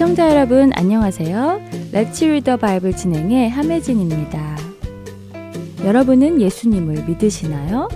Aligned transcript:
애청자 0.00 0.30
여러분 0.30 0.72
안녕하세요. 0.76 1.60
Let's 1.92 2.24
Read 2.24 2.42
the 2.42 2.56
Bible 2.56 2.96
진행의 2.96 3.50
함혜진입니다. 3.50 4.56
여러분은 5.84 6.40
예수님을 6.40 7.04
믿으시나요? 7.04 7.86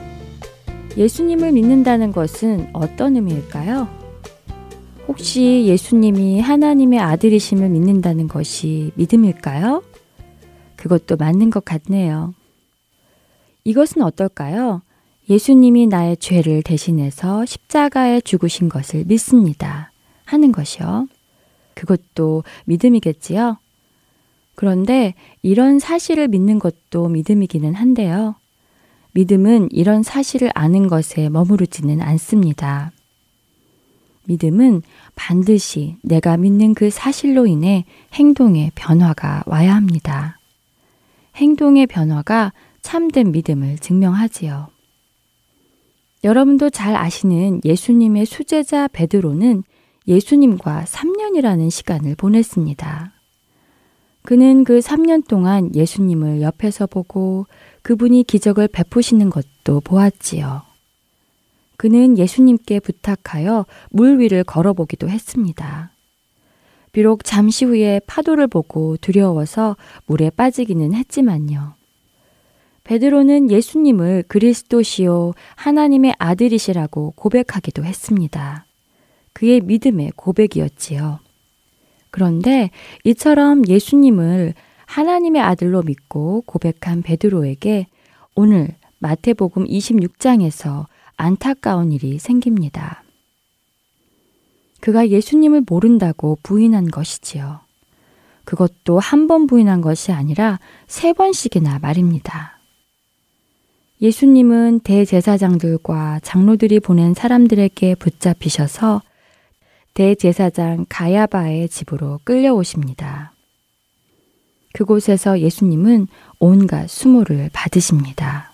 예수님을 0.99 1.53
믿는다는 1.53 2.13
것은 2.13 2.69
어떤 2.75 3.17
의미일까요? 3.17 3.89
혹시 5.09 5.65
예수님이 5.65 6.41
하나님의 6.41 6.99
아들이심을 6.99 7.71
믿는다는 7.71 8.29
것이 8.29 8.93
믿음일까요? 8.97 9.83
그것도 10.77 11.17
맞는 11.17 11.49
것 11.49 11.65
같네요. 11.65 12.35
이것은 13.65 14.03
어떨까요? 14.03 14.83
예수님이 15.31 15.87
나의 15.87 16.19
죄를 16.19 16.63
대신해서 16.63 17.47
십자가에 17.47 18.21
죽으신 18.21 18.69
것을 18.69 19.05
믿습니다. 19.07 19.91
하는 20.27 20.53
것이요. 20.53 21.09
그것도 21.75 22.45
믿음이겠지요? 22.65 23.59
그런데 24.55 25.15
이런 25.43 25.79
사실을 25.79 26.29
믿는 26.29 26.59
것도 26.59 27.09
믿음이기는 27.09 27.75
한데요. 27.75 28.37
믿음은 29.13 29.69
이런 29.71 30.03
사실을 30.03 30.51
아는 30.55 30.89
것에 30.89 31.29
머무르지는 31.29 32.01
않습니다. 32.01 32.93
믿음은 34.27 34.83
반드시 35.15 35.97
내가 36.03 36.37
믿는 36.37 36.75
그 36.75 36.91
사실로 36.91 37.47
인해 37.47 37.85
행동의 38.15 38.73
변화가 38.75 39.45
와야 39.47 39.75
합니다. 39.75 40.39
행동의 41.37 41.87
변화가 41.87 42.53
참된 42.81 43.33
믿음을 43.33 43.79
증명하지요. 43.79 44.69
여러분도 46.25 46.71
잘 46.71 46.97
아시는 46.97 47.61
예수님의 47.65 48.25
수제자 48.25 48.89
베드로는 48.89 49.63
예수님과 50.07 50.85
3년이라는 50.87 51.71
시간을 51.71 52.15
보냈습니다. 52.17 53.13
그는 54.23 54.65
그 54.65 54.79
3년 54.79 55.27
동안 55.27 55.75
예수님을 55.75 56.41
옆에서 56.41 56.87
보고 56.87 57.47
그분이 57.83 58.25
기적을 58.25 58.69
베푸시는 58.69 59.31
것도 59.31 59.81
보았지요. 59.81 60.63
그는 61.77 62.17
예수님께 62.17 62.81
부탁하여 62.81 63.67
물 63.91 64.21
위를 64.21 64.45
걸어보기도 64.45 65.09
했습니다. 65.09 65.91
비록 66.93 67.25
잠시 67.25 67.65
후에 67.65 68.01
파도를 68.07 68.47
보고 68.47 68.97
두려워서 68.97 69.77
물에 70.07 70.31
빠지기는 70.31 70.95
했지만요. 70.95 71.75
베드로는 72.85 73.51
예수님을 73.51 74.25
그리스도시요 74.29 75.33
하나님의 75.57 76.15
아들이시라고 76.19 77.15
고백하기도 77.17 77.85
했습니다. 77.85 78.67
그의 79.35 79.61
믿음의 79.61 80.13
고백이었지요. 80.17 81.21
그런데 82.11 82.71
이처럼 83.05 83.69
예수님을 83.69 84.55
하나님의 84.87 85.43
아들로 85.43 85.83
믿고 85.83 86.43
고백한 86.47 87.03
베드로에게 87.03 87.87
오늘 88.37 88.77
마태복음 89.01 89.67
26장에서 89.67 90.87
안타까운 91.17 91.93
일이 91.93 92.19
생깁니다. 92.19 93.03
그가 94.81 95.09
예수님을 95.09 95.65
모른다고 95.67 96.39
부인한 96.43 96.91
것이지요. 96.91 97.61
그것도 98.45 98.99
한 98.99 99.27
번 99.27 99.47
부인한 99.47 99.81
것이 99.81 100.13
아니라 100.13 100.61
세 100.87 101.13
번씩이나 101.13 101.79
말입니다. 101.81 102.59
예수님은 104.03 104.81
대제사장들과 104.81 106.21
장로들이 106.23 106.81
보낸 106.81 107.15
사람들에게 107.15 107.95
붙잡히셔서 107.95 109.01
대제사장 109.95 110.87
가야바의 110.89 111.69
집으로 111.69 112.21
끌려오십니다. 112.25 113.33
그곳에서 114.73 115.39
예수님은 115.39 116.09
온갖 116.41 116.89
수모를 116.89 117.49
받으십니다. 117.53 118.53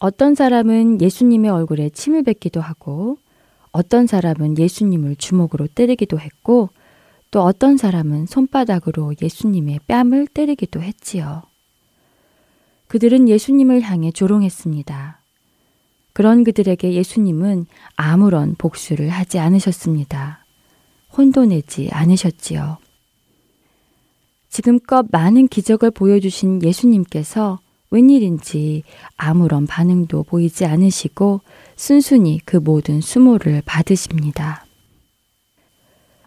어떤 0.00 0.34
사람은 0.34 1.00
예수님의 1.00 1.50
얼굴에 1.50 1.90
침을 1.90 2.24
뱉기도 2.24 2.60
하고 2.60 3.18
어떤 3.70 4.06
사람은 4.06 4.58
예수님을 4.58 5.16
주먹으로 5.16 5.68
때리기도 5.68 6.18
했고 6.18 6.70
또 7.30 7.42
어떤 7.42 7.76
사람은 7.76 8.26
손바닥으로 8.26 9.14
예수님의 9.22 9.80
뺨을 9.86 10.26
때리기도 10.26 10.82
했지요. 10.82 11.42
그들은 12.88 13.28
예수님을 13.28 13.82
향해 13.82 14.10
조롱했습니다. 14.10 15.15
그런 16.16 16.44
그들에게 16.44 16.94
예수님은 16.94 17.66
아무런 17.94 18.54
복수를 18.54 19.10
하지 19.10 19.38
않으셨습니다. 19.38 20.46
혼도 21.14 21.44
내지 21.44 21.90
않으셨지요. 21.92 22.78
지금껏 24.48 25.04
많은 25.10 25.46
기적을 25.46 25.90
보여주신 25.90 26.62
예수님께서 26.62 27.58
웬일인지 27.90 28.82
아무런 29.18 29.66
반응도 29.66 30.22
보이지 30.22 30.64
않으시고 30.64 31.42
순순히 31.76 32.40
그 32.46 32.56
모든 32.56 33.02
수모를 33.02 33.62
받으십니다. 33.66 34.64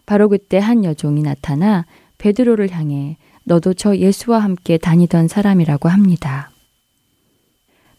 바로 0.06 0.28
그때 0.28 0.58
한 0.58 0.84
여종이 0.84 1.22
나타나 1.22 1.84
베드로를 2.18 2.70
향해 2.70 3.16
너도 3.42 3.74
저 3.74 3.96
예수와 3.96 4.38
함께 4.38 4.78
다니던 4.78 5.26
사람이라고 5.26 5.88
합니다. 5.88 6.52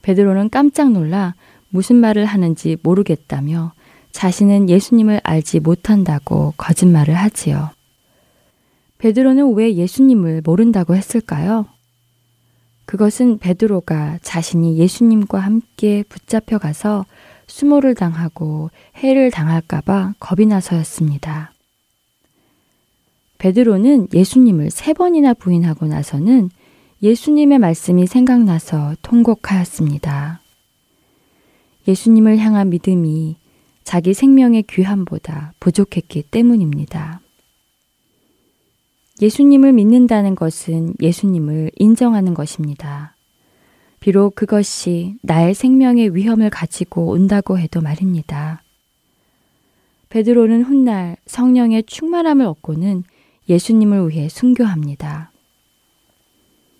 베드로는 0.03 0.49
깜짝 0.51 0.91
놀라 0.93 1.35
무슨 1.71 1.95
말을 1.95 2.25
하는지 2.25 2.77
모르겠다며 2.83 3.73
자신은 4.11 4.69
예수님을 4.69 5.21
알지 5.23 5.61
못한다고 5.61 6.53
거짓말을 6.57 7.15
하지요. 7.15 7.69
베드로는 8.99 9.55
왜 9.55 9.73
예수님을 9.75 10.41
모른다고 10.45 10.95
했을까요? 10.95 11.65
그것은 12.85 13.39
베드로가 13.39 14.19
자신이 14.21 14.77
예수님과 14.77 15.39
함께 15.39 16.03
붙잡혀 16.09 16.57
가서 16.57 17.05
수모를 17.47 17.95
당하고 17.95 18.69
해를 18.97 19.31
당할까봐 19.31 20.15
겁이 20.19 20.45
나서였습니다. 20.45 21.53
베드로는 23.37 24.09
예수님을 24.13 24.69
세 24.69 24.93
번이나 24.93 25.33
부인하고 25.33 25.87
나서는 25.87 26.49
예수님의 27.01 27.57
말씀이 27.57 28.05
생각나서 28.05 28.95
통곡하였습니다. 29.01 30.40
예수님을 31.87 32.37
향한 32.37 32.69
믿음이 32.69 33.37
자기 33.83 34.13
생명의 34.13 34.63
귀함보다 34.63 35.53
부족했기 35.59 36.23
때문입니다. 36.23 37.21
예수님을 39.21 39.73
믿는다는 39.73 40.35
것은 40.35 40.95
예수님을 40.99 41.71
인정하는 41.75 42.33
것입니다. 42.33 43.15
비록 43.99 44.35
그것이 44.35 45.15
나의 45.21 45.53
생명의 45.53 46.15
위험을 46.15 46.49
가지고 46.49 47.09
온다고 47.09 47.59
해도 47.59 47.81
말입니다. 47.81 48.63
베드로는 50.09 50.63
훗날 50.63 51.17
성령의 51.27 51.83
충만함을 51.83 52.45
얻고는 52.45 53.03
예수님을 53.47 54.09
위해 54.09 54.27
순교합니다. 54.27 55.31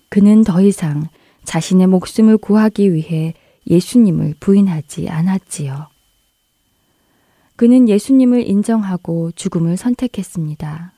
그는 0.08 0.42
더 0.42 0.60
이상 0.60 1.08
자신의 1.44 1.86
목숨을 1.86 2.38
구하기 2.38 2.92
위해 2.92 3.34
예수님을 3.66 4.34
부인하지 4.40 5.08
않았지요. 5.08 5.88
그는 7.56 7.88
예수님을 7.88 8.48
인정하고 8.48 9.30
죽음을 9.32 9.76
선택했습니다. 9.76 10.92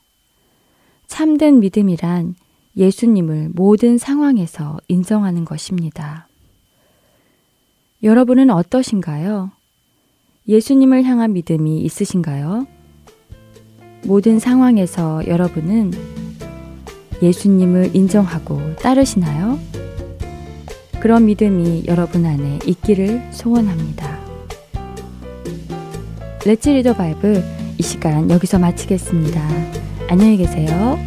참된 1.07 1.61
믿음이란 1.61 2.35
예수님을 2.77 3.51
모든 3.55 3.99
상황에서 3.99 4.79
인정하는 4.89 5.45
것입니다. 5.45 6.29
여러분은 8.03 8.51
어떠신가요? 8.51 9.51
예수님을 10.49 11.05
향한 11.05 11.33
믿음이 11.33 11.81
있으신가요? 11.83 12.67
모든 14.05 14.39
상황에서 14.39 15.27
여러분은 15.27 15.93
예수님을 17.23 17.97
인정하고 17.97 18.77
따르시나요? 18.77 19.59
그런 21.05 21.27
믿음이 21.27 21.83
여러분 21.87 22.25
안에 22.25 22.61
있기를 22.65 23.29
소원합니다. 23.31 24.19
Let's 26.47 26.71
Read 26.71 26.84
the 26.84 26.95
Bible 26.95 27.45
이 27.77 27.83
시간 27.83 28.31
여기서 28.31 28.59
마치겠습니다. 28.59 29.39
안녕히 30.09 30.39
계세요. 30.39 30.99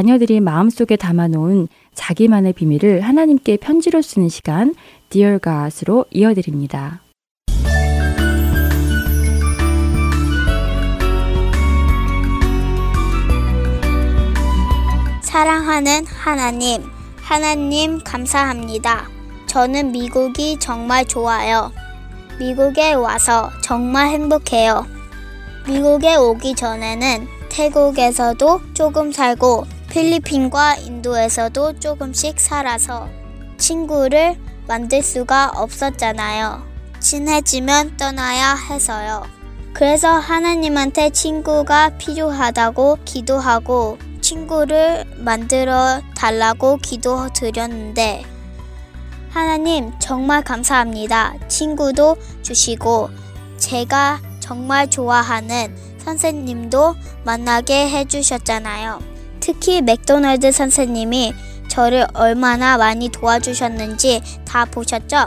자녀들이 0.00 0.40
마음속에 0.40 0.96
담아놓은 0.96 1.68
자기만의 1.92 2.54
비밀을 2.54 3.02
하나님께 3.02 3.58
편지로 3.58 4.00
쓰는 4.00 4.30
시간 4.30 4.74
Dear 5.10 5.38
God으로 5.40 6.06
이어드립니다. 6.10 7.02
사랑하는 15.20 16.06
하나님, 16.06 16.82
하나님 17.20 17.98
감사합니다. 18.02 19.06
저는 19.48 19.92
미국이 19.92 20.56
정말 20.58 21.04
좋아요. 21.04 21.70
미국에 22.38 22.94
와서 22.94 23.50
정말 23.62 24.08
행복해요. 24.08 24.86
미국에 25.68 26.16
오기 26.16 26.54
전에는 26.54 27.28
태국에서도 27.50 28.60
조금 28.72 29.12
살고 29.12 29.79
필리핀과 29.90 30.76
인도에서도 30.76 31.80
조금씩 31.80 32.40
살아서 32.40 33.08
친구를 33.58 34.36
만들 34.66 35.02
수가 35.02 35.50
없었잖아요. 35.54 36.62
친해지면 37.00 37.96
떠나야 37.96 38.54
해서요. 38.54 39.26
그래서 39.72 40.08
하나님한테 40.10 41.10
친구가 41.10 41.98
필요하다고 41.98 42.98
기도하고 43.04 43.98
친구를 44.20 45.04
만들어 45.16 46.00
달라고 46.14 46.76
기도 46.76 47.28
드렸는데 47.32 48.22
하나님 49.30 49.92
정말 49.98 50.42
감사합니다. 50.42 51.34
친구도 51.48 52.16
주시고 52.42 53.10
제가 53.58 54.20
정말 54.38 54.88
좋아하는 54.88 55.76
선생님도 55.98 56.94
만나게 57.24 57.88
해주셨잖아요. 57.88 59.09
특히 59.40 59.80
맥도날드 59.82 60.52
선생님이 60.52 61.34
저를 61.68 62.06
얼마나 62.14 62.76
많이 62.76 63.08
도와주셨는지 63.08 64.22
다 64.44 64.64
보셨죠? 64.64 65.26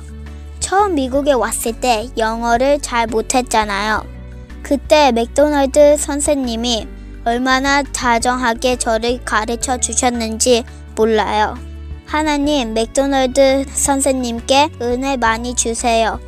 처음 0.60 0.96
미국에 0.96 1.34
왔을 1.34 1.74
때 1.74 2.08
영어를 2.18 2.80
잘 2.80 3.08
못했잖아요. 3.08 4.06
그때 4.62 5.12
맥도날드 5.12 5.98
선생님이 5.98 6.88
얼마나 7.26 7.84
다정하게 7.84 8.78
저를 8.78 9.24
가르쳐 9.24 9.78
주셨는지 9.78 10.64
몰라요. 10.96 11.58
하나님, 12.06 12.74
맥도날드 12.74 13.66
선생님께 13.74 14.72
은혜 14.82 15.18
많이 15.18 15.56
주세요. 15.56 16.20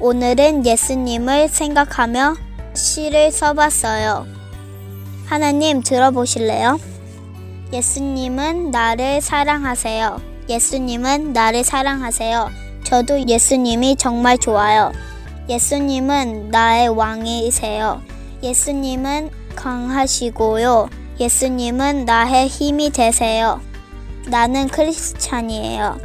오늘은 0.00 0.66
예수님을 0.66 1.48
생각하며 1.48 2.36
시를 2.74 3.30
써봤어요. 3.30 4.26
하나님 5.26 5.82
들어보실래요? 5.82 6.91
예수님은 7.72 8.70
나를 8.70 9.22
사랑하세요. 9.22 10.20
예수님은 10.48 11.32
나를 11.32 11.64
사랑하세요. 11.64 12.50
저도 12.84 13.26
예수님이 13.26 13.96
정말 13.96 14.36
좋아요. 14.36 14.92
예수님은 15.48 16.50
나의 16.50 16.88
왕이세요. 16.88 18.02
예수님은 18.42 19.30
강하시고요. 19.56 20.90
예수님은 21.18 22.04
나의 22.04 22.48
힘이 22.48 22.90
되세요. 22.90 23.62
나는 24.26 24.68
크리스찬이에요. 24.68 25.98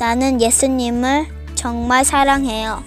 나는 0.00 0.40
예수님을 0.40 1.28
정말 1.54 2.04
사랑해요. 2.04 2.82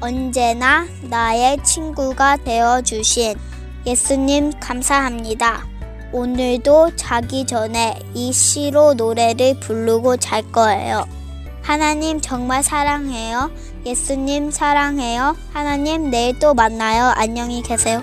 언제나 0.00 0.88
나의 1.02 1.58
친구가 1.62 2.38
되어 2.38 2.82
주신 2.82 3.34
예수님 3.86 4.50
감사합니다. 4.58 5.71
오늘도 6.12 6.96
자기 6.96 7.46
전에 7.46 7.98
이 8.14 8.32
시로 8.32 8.94
노래를 8.94 9.58
부르고 9.60 10.18
잘 10.18 10.42
거예요. 10.52 11.04
하나님 11.62 12.20
정말 12.20 12.62
사랑해요. 12.62 13.50
예수님 13.86 14.50
사랑해요. 14.50 15.36
하나님 15.52 16.10
내일 16.10 16.38
또 16.38 16.54
만나요. 16.54 17.12
안녕히 17.16 17.62
계세요. 17.62 18.02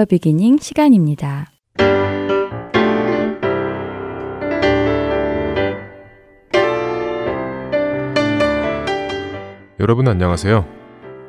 the 0.00 0.06
Beginning 0.06 0.56
시간입니다. 0.56 1.50
여러분 9.78 10.08
안녕하세요. 10.08 10.66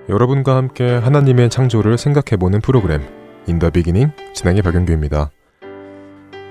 여러분과 0.08 0.56
함께 0.56 0.86
하나님의 0.90 1.50
창조를 1.50 1.98
생각해보는 1.98 2.62
프로그램 2.62 3.02
In 3.46 3.56
the 3.56 3.72
Beginning 3.72 4.12
진행의 4.34 4.62
박영규입니다. 4.62 5.32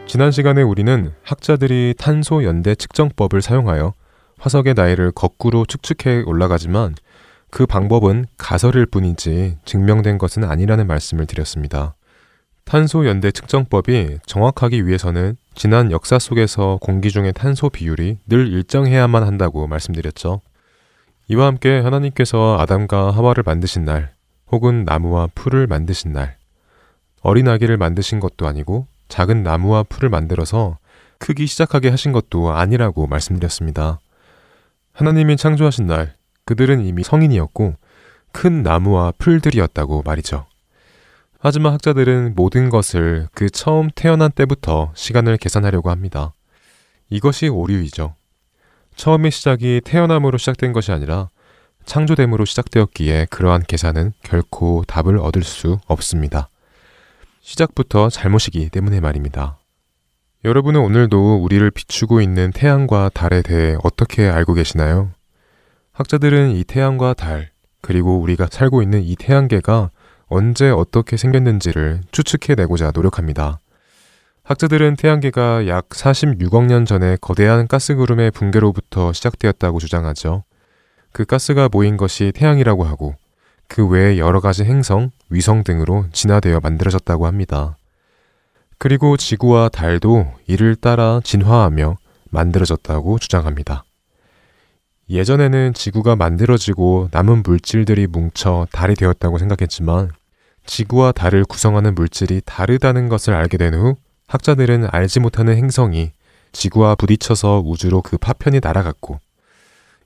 지난 0.07 0.31
시간에 0.31 0.61
우리는 0.61 1.15
학자들이 1.23 1.95
탄소 1.97 2.45
연대 2.45 2.75
측정법을 2.75 3.41
사용하여 3.41 3.95
화석의 4.39 4.75
나이를 4.75 5.13
거꾸로 5.13 5.65
추측해 5.65 6.25
올라가지만 6.27 6.97
그 7.51 7.65
방법은 7.65 8.27
가설일 8.37 8.85
뿐이지 8.85 9.57
증명된 9.65 10.19
것은 10.19 10.45
아니라는 10.45 10.87
말씀을 10.87 11.25
드렸습니다. 11.25 11.95
탄소 12.65 13.07
연대 13.07 13.31
측정법이 13.31 14.19
정확하기 14.27 14.87
위해서는 14.87 15.37
지난 15.55 15.91
역사 15.91 16.19
속에서 16.19 16.79
공기 16.81 17.11
중의 17.11 17.33
탄소 17.33 17.69
비율이 17.69 18.19
늘 18.27 18.49
일정해야만 18.49 19.25
한다고 19.25 19.67
말씀드렸죠. 19.67 20.41
이와 21.29 21.47
함께 21.47 21.79
하나님께서 21.81 22.57
아담과 22.59 23.11
하와를 23.11 23.43
만드신 23.45 23.85
날, 23.85 24.13
혹은 24.51 24.85
나무와 24.85 25.29
풀을 25.35 25.67
만드신 25.67 26.13
날, 26.13 26.37
어린 27.23 27.49
아기를 27.49 27.77
만드신 27.77 28.21
것도 28.21 28.47
아니고 28.47 28.87
작은 29.09 29.43
나무와 29.43 29.83
풀을 29.83 30.09
만들어서 30.09 30.79
크기 31.19 31.47
시작하게 31.47 31.91
하신 31.91 32.13
것도 32.13 32.53
아니라고 32.53 33.07
말씀드렸습니다. 33.07 34.01
하나님이 34.93 35.37
창조하신 35.37 35.87
날, 35.87 36.15
그들은 36.47 36.85
이미 36.85 37.03
성인이었고 37.03 37.75
큰 38.33 38.63
나무와 38.63 39.13
풀들이었다고 39.19 40.03
말이죠. 40.05 40.47
하지만 41.43 41.73
학자들은 41.73 42.35
모든 42.37 42.69
것을 42.69 43.29
그 43.33 43.49
처음 43.49 43.89
태어난 43.95 44.31
때부터 44.31 44.93
시간을 44.95 45.39
계산하려고 45.39 45.91
합니다. 45.91 46.35
이것이 47.09 47.49
오류이죠. 47.49 48.15
처음의 48.95 49.31
시작이 49.31 49.81
태어남으로 49.83 50.37
시작된 50.37 50.75
것이 50.75 50.93
아니라 50.93 51.31
창조됨으로 51.87 52.45
시작되었기에 52.45 53.29
그러한 53.31 53.63
계산은 53.67 54.13
결코 54.23 54.85
답을 54.87 55.17
얻을 55.17 55.43
수 55.43 55.79
없습니다. 55.87 56.51
시작부터 57.41 58.11
잘못이기 58.11 58.69
때문에 58.69 59.01
말입니다. 59.01 59.57
여러분은 60.45 60.81
오늘도 60.81 61.43
우리를 61.43 61.71
비추고 61.71 62.21
있는 62.21 62.51
태양과 62.53 63.11
달에 63.15 63.41
대해 63.41 63.77
어떻게 63.83 64.29
알고 64.29 64.53
계시나요? 64.53 65.11
학자들은 65.93 66.51
이 66.51 66.65
태양과 66.65 67.15
달, 67.15 67.51
그리고 67.81 68.21
우리가 68.21 68.49
살고 68.51 68.83
있는 68.83 69.03
이 69.03 69.17
태양계가 69.17 69.91
언제 70.31 70.71
어떻게 70.71 71.17
생겼는지를 71.17 72.03
추측해내고자 72.13 72.93
노력합니다. 72.95 73.59
학자들은 74.45 74.95
태양계가 74.95 75.67
약 75.67 75.89
46억 75.89 76.67
년 76.67 76.85
전에 76.85 77.17
거대한 77.21 77.67
가스구름의 77.67 78.31
붕괴로부터 78.31 79.13
시작되었다고 79.13 79.81
주장하죠. 79.81 80.45
그 81.11 81.25
가스가 81.25 81.69
모인 81.71 81.97
것이 81.97 82.31
태양이라고 82.33 82.85
하고 82.85 83.17
그 83.67 83.87
외에 83.87 84.19
여러 84.19 84.39
가지 84.39 84.63
행성, 84.63 85.11
위성 85.31 85.65
등으로 85.65 86.07
진화되어 86.13 86.61
만들어졌다고 86.61 87.27
합니다. 87.27 87.77
그리고 88.79 89.17
지구와 89.17 89.69
달도 89.69 90.33
이를 90.47 90.77
따라 90.77 91.21
진화하며 91.25 91.97
만들어졌다고 92.31 93.19
주장합니다. 93.19 93.83
예전에는 95.11 95.75
지구가 95.75 96.15
만들어지고 96.15 97.09
남은 97.11 97.43
물질들이 97.43 98.07
뭉쳐 98.07 98.69
달이 98.71 98.95
되었다고 98.95 99.39
생각했지만 99.39 100.11
지구와 100.67 101.13
달을 101.13 101.45
구성하는 101.45 101.95
물질이 101.95 102.43
다르다는 102.45 103.09
것을 103.09 103.35
알게 103.35 103.57
된 103.57 103.75
후 103.75 103.97
학자들은 104.29 104.89
알지 104.93 105.19
못하는 105.21 105.57
행성이 105.57 106.13
지구와 106.53 106.95
부딪혀서 106.95 107.63
우주로 107.65 108.01
그 108.01 108.17
파편이 108.17 108.61
날아갔고 108.63 109.19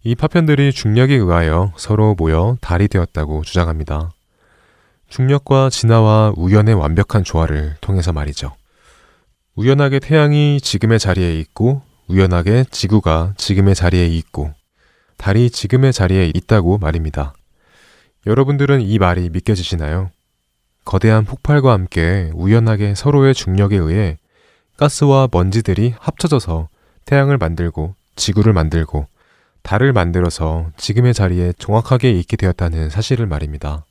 이 0.03 0.15
파편들이 0.15 0.73
중력에 0.73 1.15
의하여 1.15 1.73
서로 1.77 2.15
모여 2.15 2.57
달이 2.61 2.89
되었다고 2.89 3.43
주장합니다. 3.43 4.13
중력과 5.09 5.71
진화와 5.71 6.35
우연의 6.37 6.75
완벽한 6.75 7.25
조화를 7.25 7.77
통해서 7.81 8.13
말이죠. 8.13 8.55
우연하게 9.57 10.01
태양이 10.01 10.61
지금의 10.61 10.99
자리에 10.99 11.39
있고 11.41 11.83
우연하게 12.09 12.65
지구가 12.71 13.35
지금의 13.37 13.75
자리에 13.75 14.07
있고 14.07 14.53
달이 15.17 15.51
지금의 15.51 15.93
자리에 15.93 16.33
있다고 16.35 16.79
말입니다. 16.79 17.35
여러분들은 18.27 18.81
이 18.81 18.99
말이 18.99 19.31
믿겨지시나요? 19.31 20.11
거대한 20.85 21.25
폭발과 21.25 21.73
함께 21.73 22.31
우연하게 22.35 22.95
서로의 22.95 23.35
중력에 23.35 23.77
의해 23.77 24.19
가스와 24.77 25.29
먼지들이 25.31 25.95
합쳐져서 25.99 26.69
태양을 27.05 27.39
만들고 27.39 27.95
지구를 28.17 28.53
만들고 28.53 29.07
달을 29.63 29.93
만들어서 29.93 30.71
지금의 30.77 31.15
자리에 31.15 31.53
정확하게 31.59 32.13
있게 32.13 32.37
되었다는 32.37 32.91
사실을 32.91 33.27
말입니다. 33.27 33.85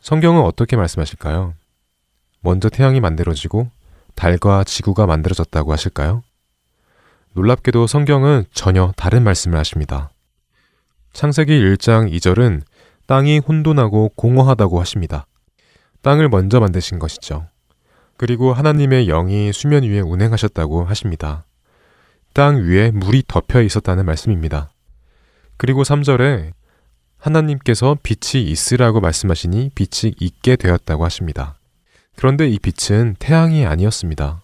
성경은 0.00 0.42
어떻게 0.42 0.76
말씀하실까요? 0.76 1.54
먼저 2.40 2.68
태양이 2.68 3.00
만들어지고 3.00 3.70
달과 4.14 4.64
지구가 4.64 5.06
만들어졌다고 5.06 5.72
하실까요? 5.72 6.22
놀랍게도 7.34 7.86
성경은 7.86 8.44
전혀 8.52 8.92
다른 8.96 9.22
말씀을 9.22 9.58
하십니다. 9.58 10.10
창세기 11.12 11.52
1장 11.52 12.12
2절은 12.12 12.62
땅이 13.06 13.38
혼돈하고 13.38 14.10
공허하다고 14.16 14.80
하십니다. 14.80 15.26
땅을 16.06 16.28
먼저 16.28 16.60
만드신 16.60 17.00
것이죠. 17.00 17.48
그리고 18.16 18.52
하나님의 18.52 19.06
영이 19.06 19.52
수면 19.52 19.82
위에 19.82 19.98
운행하셨다고 19.98 20.84
하십니다. 20.84 21.44
땅 22.32 22.58
위에 22.58 22.92
물이 22.92 23.24
덮여 23.26 23.60
있었다는 23.60 24.06
말씀입니다. 24.06 24.70
그리고 25.56 25.82
3절에 25.82 26.52
하나님께서 27.18 27.96
빛이 28.04 28.44
있으라고 28.44 29.00
말씀하시니 29.00 29.72
빛이 29.74 30.14
있게 30.20 30.54
되었다고 30.54 31.04
하십니다. 31.04 31.58
그런데 32.14 32.48
이 32.48 32.60
빛은 32.60 33.16
태양이 33.18 33.66
아니었습니다. 33.66 34.42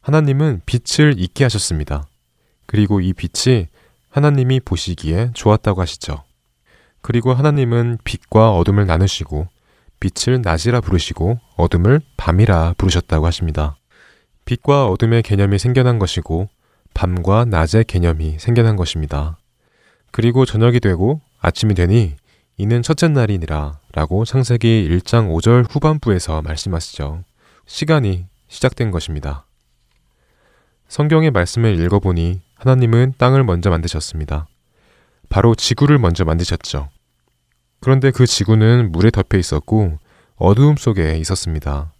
하나님은 0.00 0.62
빛을 0.64 1.16
있게 1.18 1.44
하셨습니다. 1.44 2.06
그리고 2.64 3.02
이 3.02 3.12
빛이 3.12 3.66
하나님이 4.08 4.60
보시기에 4.60 5.32
좋았다고 5.34 5.82
하시죠. 5.82 6.24
그리고 7.02 7.34
하나님은 7.34 7.98
빛과 8.04 8.52
어둠을 8.52 8.86
나누시고 8.86 9.48
빛을 10.02 10.42
낮이라 10.42 10.80
부르시고 10.80 11.38
어둠을 11.56 12.00
밤이라 12.16 12.74
부르셨다고 12.76 13.24
하십니다. 13.26 13.76
빛과 14.44 14.88
어둠의 14.88 15.22
개념이 15.22 15.60
생겨난 15.60 16.00
것이고 16.00 16.48
밤과 16.92 17.44
낮의 17.44 17.84
개념이 17.86 18.38
생겨난 18.40 18.74
것입니다. 18.74 19.38
그리고 20.10 20.44
저녁이 20.44 20.80
되고 20.80 21.20
아침이 21.40 21.74
되니 21.74 22.16
이는 22.56 22.82
첫째 22.82 23.06
날이니라 23.06 23.78
라고 23.92 24.24
창세기 24.24 24.88
1장 24.90 25.32
5절 25.32 25.72
후반부에서 25.72 26.42
말씀하시죠. 26.42 27.22
시간이 27.66 28.26
시작된 28.48 28.90
것입니다. 28.90 29.46
성경의 30.88 31.30
말씀을 31.30 31.78
읽어보니 31.78 32.40
하나님은 32.56 33.14
땅을 33.18 33.44
먼저 33.44 33.70
만드셨습니다. 33.70 34.48
바로 35.28 35.54
지구를 35.54 35.98
먼저 35.98 36.24
만드셨죠. 36.24 36.88
그런데 37.82 38.12
그 38.12 38.26
지구는 38.26 38.92
물에 38.92 39.10
덮여 39.10 39.36
있었고 39.36 39.98
어두움 40.36 40.76
속에 40.76 41.16
있었습니다. 41.18 41.92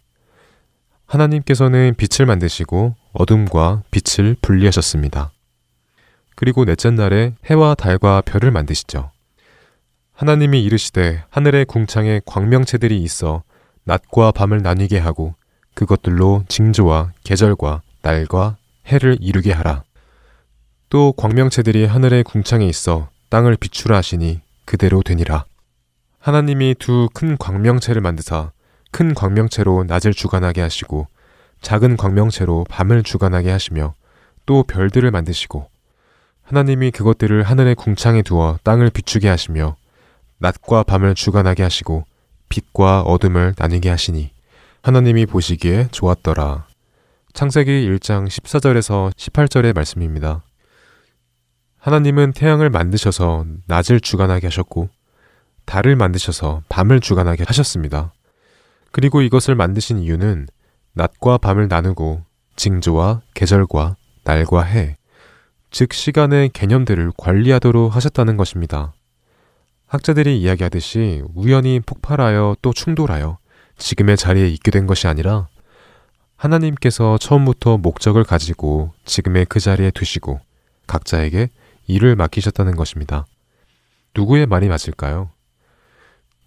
하나님께서는 1.05 1.93
빛을 1.97 2.25
만드시고 2.25 2.95
어둠과 3.11 3.83
빛을 3.91 4.37
분리하셨습니다. 4.41 5.31
그리고 6.35 6.63
넷째 6.63 6.89
날에 6.89 7.33
해와 7.49 7.75
달과 7.75 8.21
별을 8.21 8.49
만드시죠. 8.49 9.11
하나님이 10.13 10.63
이르시되 10.63 11.25
하늘의 11.29 11.65
궁창에 11.65 12.21
광명체들이 12.25 13.03
있어 13.03 13.43
낮과 13.83 14.31
밤을 14.31 14.61
나뉘게 14.61 14.97
하고 14.99 15.35
그것들로 15.73 16.45
징조와 16.47 17.11
계절과 17.25 17.81
날과 18.03 18.55
해를 18.87 19.17
이루게 19.19 19.51
하라. 19.51 19.83
또 20.87 21.11
광명체들이 21.11 21.85
하늘의 21.87 22.23
궁창에 22.23 22.65
있어 22.67 23.09
땅을 23.29 23.57
비추라 23.57 23.97
하시니 23.97 24.39
그대로 24.63 25.03
되니라. 25.03 25.43
하나님이 26.23 26.75
두 26.79 27.09
큰 27.13 27.35
광명체를 27.37 28.01
만드사 28.01 28.53
큰 28.91 29.13
광명체로 29.13 29.83
낮을 29.83 30.13
주관하게 30.13 30.61
하시고 30.61 31.07
작은 31.59 31.97
광명체로 31.97 32.65
밤을 32.69 33.03
주관하게 33.03 33.51
하시며 33.51 33.93
또 34.45 34.63
별들을 34.63 35.11
만드시고 35.11 35.69
하나님이 36.43 36.91
그것들을 36.91 37.43
하늘의 37.43 37.75
궁창에 37.75 38.21
두어 38.21 38.57
땅을 38.63 38.91
비추게 38.91 39.27
하시며 39.27 39.75
낮과 40.37 40.83
밤을 40.83 41.13
주관하게 41.13 41.61
하시고 41.61 42.05
빛과 42.47 43.01
어둠을 43.01 43.55
나뉘게 43.57 43.89
하시니 43.89 44.31
하나님이 44.81 45.25
보시기에 45.25 45.89
좋았더라. 45.91 46.67
창세기 47.33 47.69
1장 47.69 48.27
14절에서 48.29 49.13
18절의 49.13 49.75
말씀입니다. 49.75 50.41
하나님은 51.79 52.31
태양을 52.31 52.69
만드셔서 52.69 53.43
낮을 53.67 53.99
주관하게 53.99 54.47
하셨고 54.47 54.87
달을 55.65 55.95
만드셔서 55.95 56.63
밤을 56.69 56.99
주관하게 56.99 57.43
하셨습니다. 57.47 58.13
그리고 58.91 59.21
이것을 59.21 59.55
만드신 59.55 59.99
이유는 59.99 60.47
낮과 60.93 61.39
밤을 61.39 61.67
나누고 61.67 62.23
징조와 62.55 63.21
계절과 63.33 63.95
날과 64.23 64.63
해, 64.63 64.97
즉 65.71 65.93
시간의 65.93 66.49
개념들을 66.49 67.11
관리하도록 67.17 67.95
하셨다는 67.95 68.37
것입니다. 68.37 68.93
학자들이 69.87 70.39
이야기하듯이 70.39 71.23
우연히 71.35 71.79
폭발하여 71.79 72.55
또 72.61 72.73
충돌하여 72.73 73.37
지금의 73.77 74.17
자리에 74.17 74.47
있게 74.47 74.71
된 74.71 74.87
것이 74.87 75.07
아니라 75.07 75.47
하나님께서 76.35 77.17
처음부터 77.17 77.77
목적을 77.77 78.23
가지고 78.23 78.91
지금의 79.05 79.45
그 79.45 79.59
자리에 79.59 79.91
두시고 79.91 80.39
각자에게 80.87 81.49
일을 81.87 82.15
맡기셨다는 82.15 82.75
것입니다. 82.75 83.25
누구의 84.15 84.45
말이 84.45 84.67
맞을까요? 84.67 85.31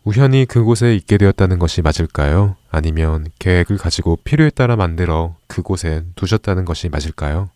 우연히 0.07 0.47
그곳에 0.47 0.95
있게 0.95 1.19
되었다는 1.19 1.59
것이 1.59 1.83
맞을까요? 1.83 2.55
아니면 2.71 3.27
계획을 3.41 3.77
가지고 3.77 4.17
필요에 4.23 4.51
따라 4.51 4.77
만들어 4.77 5.35
그곳에 5.49 6.05
두셨다는 6.15 6.65
것이 6.65 6.89
맞을까요? 6.89 7.51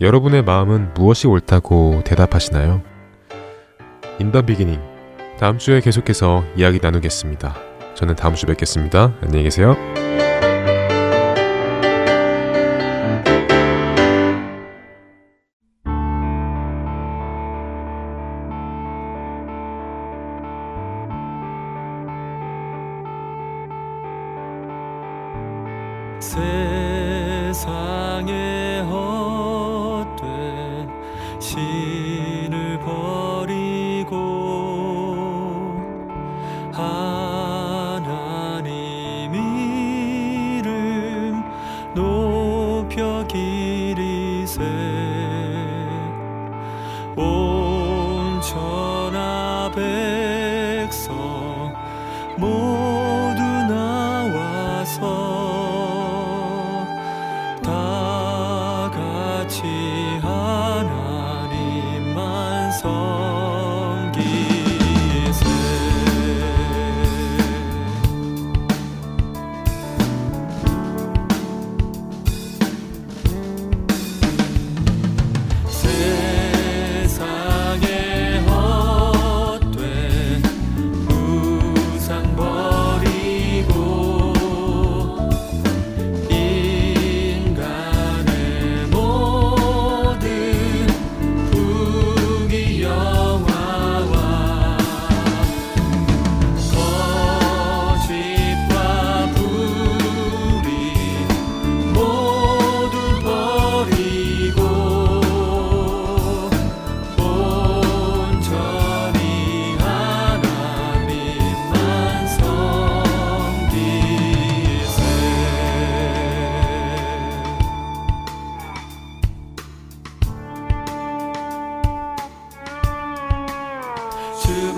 여러분의 0.00 0.42
마음은 0.42 0.94
무엇이 0.94 1.28
옳다고 1.28 2.02
대답하시나요? 2.04 2.82
인더 4.18 4.42
비기닝 4.42 4.80
다음 5.38 5.58
주에 5.58 5.80
계속해서 5.80 6.44
이야기 6.56 6.80
나누겠습니다. 6.82 7.54
저는 7.94 8.16
다음 8.16 8.34
주 8.34 8.46
뵙겠습니다. 8.46 9.14
안녕히 9.22 9.44
계세요. 9.44 9.76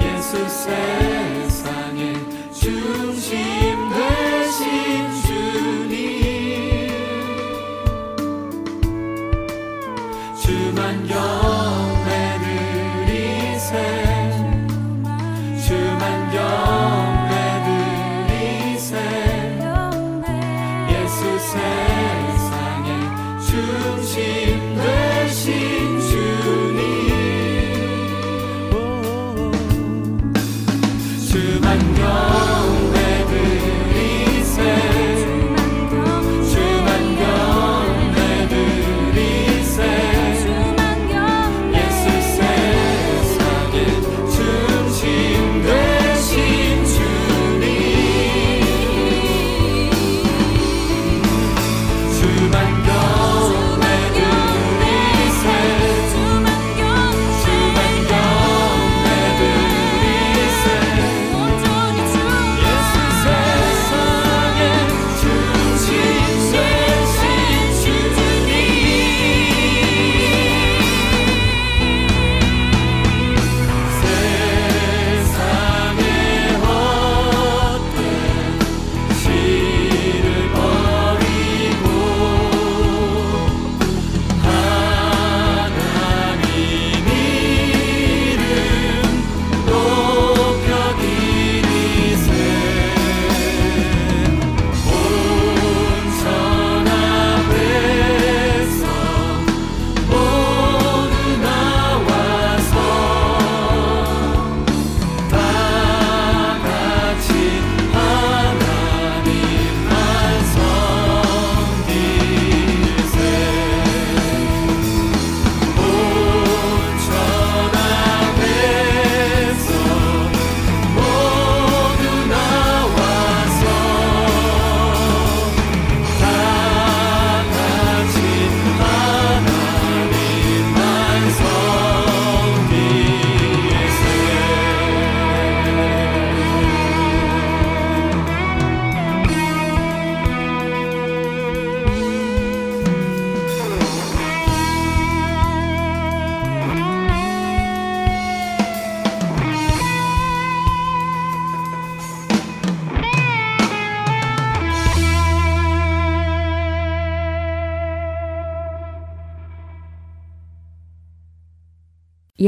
예수 0.00 0.48
세상의 0.48 2.14
중심 2.52 3.77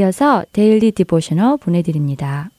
이어서 0.01 0.43
Daily 0.51 0.91
Devotional 0.91 1.57
보내드립니다. 1.57 2.49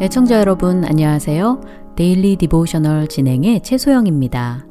애청자 0.00 0.38
여러분 0.38 0.84
안녕하세요. 0.84 1.60
Daily 1.96 2.36
Devotional 2.36 3.08
진행의 3.08 3.62
최소영입니다. 3.62 4.66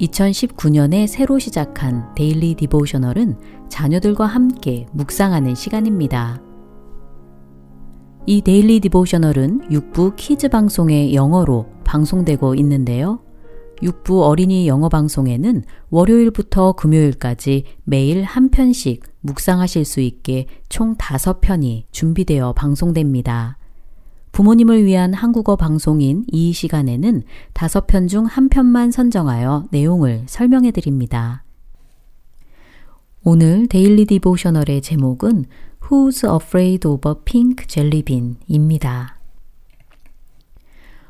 2019년에 0.00 1.06
새로 1.06 1.38
시작한 1.38 2.12
Daily 2.14 2.54
Devotional은 2.54 3.38
자녀들과 3.68 4.26
함께 4.26 4.86
묵상하는 4.92 5.54
시간입니다. 5.54 6.45
이 8.28 8.42
Daily 8.42 8.80
Devotional은 8.80 9.68
6부 9.68 10.14
kids 10.16 10.48
방송의 10.48 11.14
영어로 11.14 11.66
방송되고 11.84 12.56
있는데요. 12.56 13.20
6부 13.82 14.22
어린이 14.22 14.66
영어 14.66 14.88
방송에는 14.88 15.62
월요일부터 15.90 16.72
금요일까지 16.72 17.62
매일 17.84 18.24
한 18.24 18.50
편씩 18.50 19.04
묵상하실 19.20 19.84
수 19.84 20.00
있게 20.00 20.46
총 20.68 20.96
5편이 20.96 21.84
준비되어 21.92 22.54
방송됩니다. 22.54 23.58
부모님을 24.32 24.84
위한 24.84 25.14
한국어 25.14 25.54
방송인 25.54 26.24
이 26.26 26.52
시간에는 26.52 27.22
다섯 27.52 27.86
편중 27.86 28.24
한 28.24 28.48
편만 28.48 28.90
선정하여 28.90 29.66
내용을 29.70 30.24
설명해 30.26 30.72
드립니다. 30.72 31.44
오늘 33.22 33.68
Daily 33.68 34.04
Devotional의 34.04 34.82
제목은 34.82 35.44
Who's 35.88 36.24
Afraid 36.24 36.86
of 36.88 37.08
a 37.08 37.14
Pink 37.24 37.66
Jelly 37.68 38.02
Bean 38.02 38.36
입니다. 38.48 39.18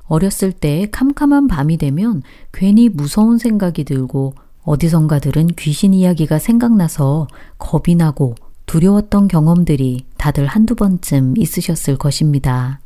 어렸을 0.05 0.53
때 0.53 0.87
캄캄한 0.91 1.47
밤이 1.49 1.79
되면 1.79 2.23
괜히 2.53 2.89
무서운 2.89 3.39
생각이 3.39 3.85
들고 3.85 4.35
어디선가 4.63 5.19
들은 5.19 5.47
귀신 5.59 5.95
이야기가 5.95 6.39
생각나서 6.39 7.27
겁이 7.59 7.97
나고 7.97 8.35
두려웠던 8.67 9.29
경험들이 9.29 10.05
다들 10.19 10.47
한두 10.47 10.75
번쯤 10.75 11.35
있으셨을 11.39 11.97
것입니다. 11.97 12.81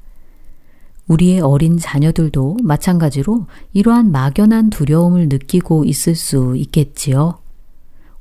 우리의 1.08 1.40
어린 1.40 1.76
자녀들도 1.76 2.58
마찬가지로 2.62 3.46
이러한 3.72 4.12
막연한 4.12 4.70
두려움을 4.70 5.28
느끼고 5.28 5.84
있을 5.84 6.14
수 6.14 6.54
있겠지요. 6.56 7.40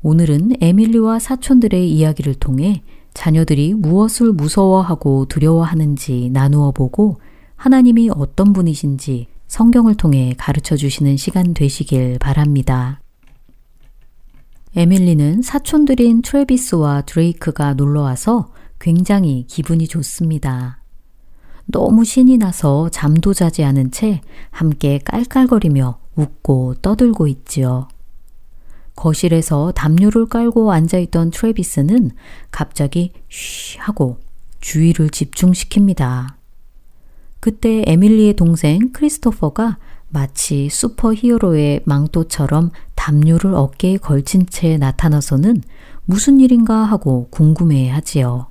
오늘은 0.01 0.53
에밀리와 0.61 1.19
사촌들의 1.19 1.91
이야기를 1.91 2.35
통해 2.35 2.81
자녀들이 3.13 3.73
무엇을 3.73 4.33
무서워하고 4.33 5.25
두려워하는지 5.25 6.29
나누어 6.31 6.71
보고 6.71 7.19
하나님이 7.55 8.09
어떤 8.15 8.53
분이신지 8.53 9.27
성경을 9.47 9.95
통해 9.95 10.35
가르쳐 10.37 10.75
주시는 10.75 11.17
시간 11.17 11.53
되시길 11.53 12.19
바랍니다. 12.19 13.01
에밀리는 14.75 15.41
사촌들인 15.41 16.21
트레비스와 16.21 17.01
드레이크가 17.01 17.73
놀러 17.73 18.01
와서 18.01 18.53
굉장히 18.79 19.45
기분이 19.47 19.87
좋습니다. 19.87 20.81
너무 21.65 22.05
신이 22.05 22.37
나서 22.37 22.89
잠도 22.89 23.33
자지 23.33 23.63
않은 23.63 23.91
채 23.91 24.21
함께 24.51 24.99
깔깔거리며 24.99 25.99
웃고 26.15 26.75
떠들고 26.81 27.27
있지요. 27.27 27.87
거실에서 28.99 29.71
담요를 29.71 30.25
깔고 30.25 30.71
앉아있던 30.73 31.31
트레비스는 31.31 32.11
갑자기 32.51 33.13
쉬 33.29 33.77
하고 33.79 34.17
주의를 34.59 35.07
집중시킵니다. 35.07 36.33
그때 37.39 37.83
에밀리의 37.87 38.35
동생 38.35 38.91
크리스토퍼가 38.91 39.77
마치 40.09 40.67
슈퍼 40.69 41.13
히어로의 41.13 41.81
망토처럼 41.85 42.71
담요를 42.95 43.55
어깨에 43.55 43.97
걸친 43.97 44.45
채 44.47 44.77
나타나서는 44.77 45.61
무슨 46.03 46.41
일인가 46.41 46.83
하고 46.83 47.29
궁금해 47.31 47.89
하지요. 47.89 48.47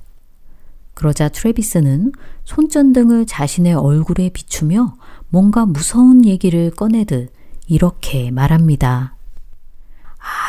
그러자 0.95 1.29
트레비스는 1.29 2.11
손전등을 2.45 3.27
자신의 3.27 3.75
얼굴에 3.75 4.29
비추며 4.29 4.95
뭔가 5.29 5.67
무서운 5.67 6.25
얘기를 6.25 6.71
꺼내듯 6.71 7.31
이렇게 7.67 8.31
말합니다. 8.31 9.18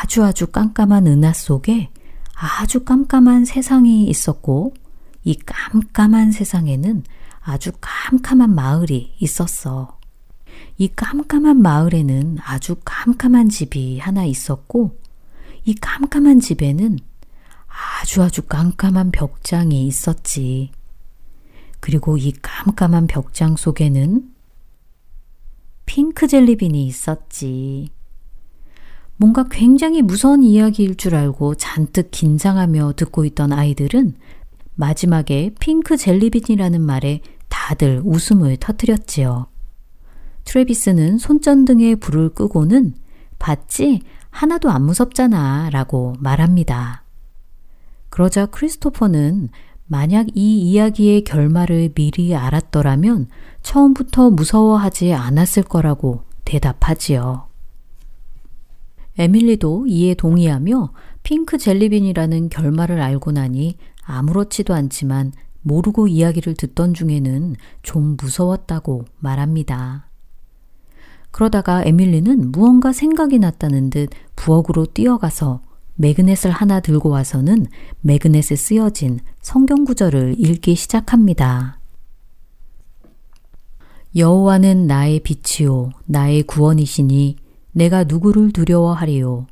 아주 0.01 0.23
아주 0.23 0.47
깜깜한 0.47 1.07
은하 1.07 1.33
속에 1.33 1.89
아주 2.33 2.83
깜깜한 2.83 3.45
세상이 3.45 4.05
있었고 4.05 4.73
이 5.23 5.35
깜깜한 5.35 6.31
세상에는 6.31 7.03
아주 7.41 7.71
깜깜한 7.79 8.53
마을이 8.53 9.15
있었어. 9.19 9.99
이 10.77 10.87
깜깜한 10.87 11.61
마을에는 11.61 12.37
아주 12.41 12.75
깜깜한 12.83 13.49
집이 13.49 13.99
하나 13.99 14.25
있었고 14.25 14.97
이 15.65 15.75
깜깜한 15.75 16.39
집에는 16.39 16.97
아주 18.01 18.23
아주 18.23 18.41
깜깜한 18.43 19.11
벽장이 19.11 19.87
있었지. 19.87 20.71
그리고 21.79 22.17
이 22.17 22.31
깜깜한 22.31 23.07
벽장 23.07 23.55
속에는 23.55 24.31
핑크 25.85 26.27
젤리빈이 26.27 26.85
있었지. 26.85 27.89
뭔가 29.21 29.45
굉장히 29.51 30.01
무서운 30.01 30.41
이야기일 30.41 30.95
줄 30.95 31.13
알고 31.13 31.53
잔뜩 31.53 32.09
긴장하며 32.09 32.93
듣고 32.95 33.23
있던 33.25 33.53
아이들은 33.53 34.15
마지막에 34.73 35.53
핑크 35.59 35.95
젤리빈이라는 35.95 36.81
말에 36.81 37.21
다들 37.47 38.01
웃음을 38.03 38.57
터뜨렸지요. 38.57 39.45
트레비스는 40.45 41.19
손전등에 41.19 41.95
불을 41.95 42.29
끄고는 42.29 42.95
봤지? 43.37 44.01
하나도 44.31 44.71
안 44.71 44.85
무섭잖아 44.85 45.69
라고 45.69 46.15
말합니다. 46.17 47.03
그러자 48.09 48.47
크리스토퍼는 48.47 49.49
만약 49.85 50.29
이 50.33 50.61
이야기의 50.61 51.25
결말을 51.25 51.91
미리 51.93 52.35
알았더라면 52.35 53.27
처음부터 53.61 54.31
무서워하지 54.31 55.13
않았을 55.13 55.61
거라고 55.61 56.23
대답하지요. 56.43 57.50
에밀리도 59.17 59.87
이에 59.87 60.13
동의하며 60.13 60.93
핑크 61.23 61.57
젤리빈이라는 61.57 62.49
결말을 62.49 63.01
알고 63.01 63.31
나니 63.31 63.77
아무렇지도 64.03 64.73
않지만 64.73 65.31
모르고 65.61 66.07
이야기를 66.07 66.55
듣던 66.55 66.93
중에는 66.93 67.55
좀 67.83 68.17
무서웠다고 68.19 69.05
말합니다. 69.19 70.07
그러다가 71.31 71.83
에밀리는 71.85 72.51
무언가 72.51 72.91
생각이 72.91 73.39
났다는 73.39 73.89
듯 73.89 74.09
부엌으로 74.35 74.87
뛰어가서 74.87 75.61
매그넷을 75.95 76.51
하나 76.51 76.79
들고 76.79 77.09
와서는 77.09 77.67
매그넷에 78.01 78.55
쓰여진 78.55 79.19
성경 79.41 79.85
구절을 79.85 80.35
읽기 80.37 80.75
시작합니다. 80.75 81.79
여호와는 84.15 84.87
나의 84.87 85.21
빛이요 85.21 85.91
나의 86.05 86.43
구원이시니 86.43 87.37
내가 87.71 88.03
누구를 88.03 88.51
두려워하리요 88.51 89.47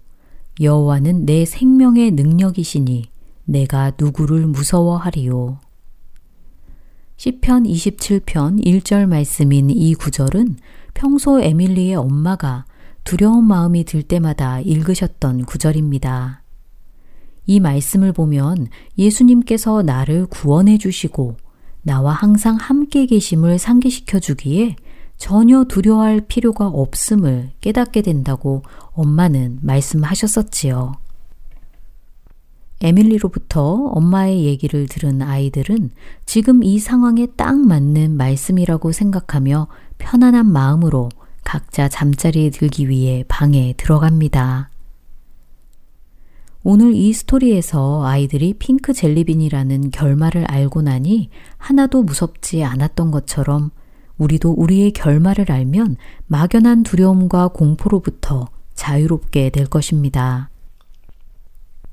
여호와는 0.60 1.26
내 1.26 1.46
생명의 1.46 2.12
능력이시니 2.12 3.06
내가 3.46 3.92
누구를 3.98 4.46
무서워하리요 4.48 5.60
시편 7.18 7.64
27편 7.64 8.64
1절 8.64 9.06
말씀인 9.08 9.70
이 9.70 9.94
구절은 9.94 10.56
평소 10.94 11.42
에밀리의 11.42 11.96
엄마가 11.96 12.66
두려운 13.04 13.46
마음이 13.46 13.84
들 13.84 14.04
때마다 14.04 14.62
읽으셨던 14.62 15.46
구절입니다. 15.46 16.44
이 17.46 17.60
말씀을 17.60 18.14
보면 18.14 18.68
예수님께서 18.98 19.82
나를 19.82 20.28
구원해 20.28 20.78
주시고 20.78 21.36
나와 21.82 22.14
항상 22.14 22.56
함께 22.56 23.06
계심을 23.06 23.60
상기시켜 23.60 24.20
주기에 24.20 24.76
전혀 25.20 25.66
두려워할 25.66 26.22
필요가 26.22 26.66
없음을 26.68 27.52
깨닫게 27.62 28.02
된다고 28.02 28.64
엄마는 28.94 29.60
말씀하셨었지요. 29.62 30.94
에밀리로부터 32.82 33.90
엄마의 33.92 34.46
얘기를 34.46 34.88
들은 34.88 35.22
아이들은 35.22 35.92
지금 36.26 36.64
이 36.64 36.80
상황에 36.80 37.28
딱 37.36 37.60
맞는 37.60 38.16
말씀이라고 38.16 38.94
생각하며 38.94 39.68
편안한 39.98 40.50
마음으로 40.50 41.10
각자 41.44 41.90
잠자리에 41.90 42.50
들기 42.52 42.88
위해 42.88 43.26
방에 43.28 43.74
들어갑니다. 43.76 44.70
오늘 46.64 46.94
이 46.94 47.12
스토리에서 47.12 48.06
아이들이 48.06 48.54
핑크 48.54 48.94
젤리빈이라는 48.94 49.92
결말을 49.92 50.46
알고 50.46 50.82
나니 50.82 51.30
하나도 51.58 52.04
무섭지 52.04 52.64
않았던 52.64 53.12
것처럼 53.12 53.72
우리도 54.20 54.52
우리의 54.52 54.92
결말을 54.92 55.52
알면 55.52 55.98
막연한 56.28 56.84
두려움과 56.84 57.48
공포로부터 57.48 58.50
자유롭게 58.76 59.50
될 59.50 59.66
것입니다. 59.66 60.50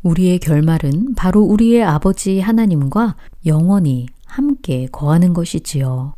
우리의 0.03 0.39
결말은 0.39 1.15
바로 1.15 1.41
우리의 1.43 1.83
아버지 1.83 2.41
하나님과 2.41 3.17
영원히 3.47 4.07
함께 4.25 4.87
거하는 4.93 5.33
것이지요. 5.33 6.15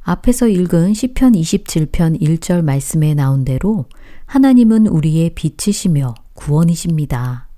앞에서 0.00 0.48
읽은 0.48 0.94
시편 0.94 1.32
27편 1.32 2.20
1절 2.20 2.62
말씀에 2.62 3.14
나온 3.14 3.44
대로 3.44 3.84
하나님은 4.24 4.86
우리의 4.86 5.34
빛이시며 5.34 6.14
구원이십니다. 6.34 7.48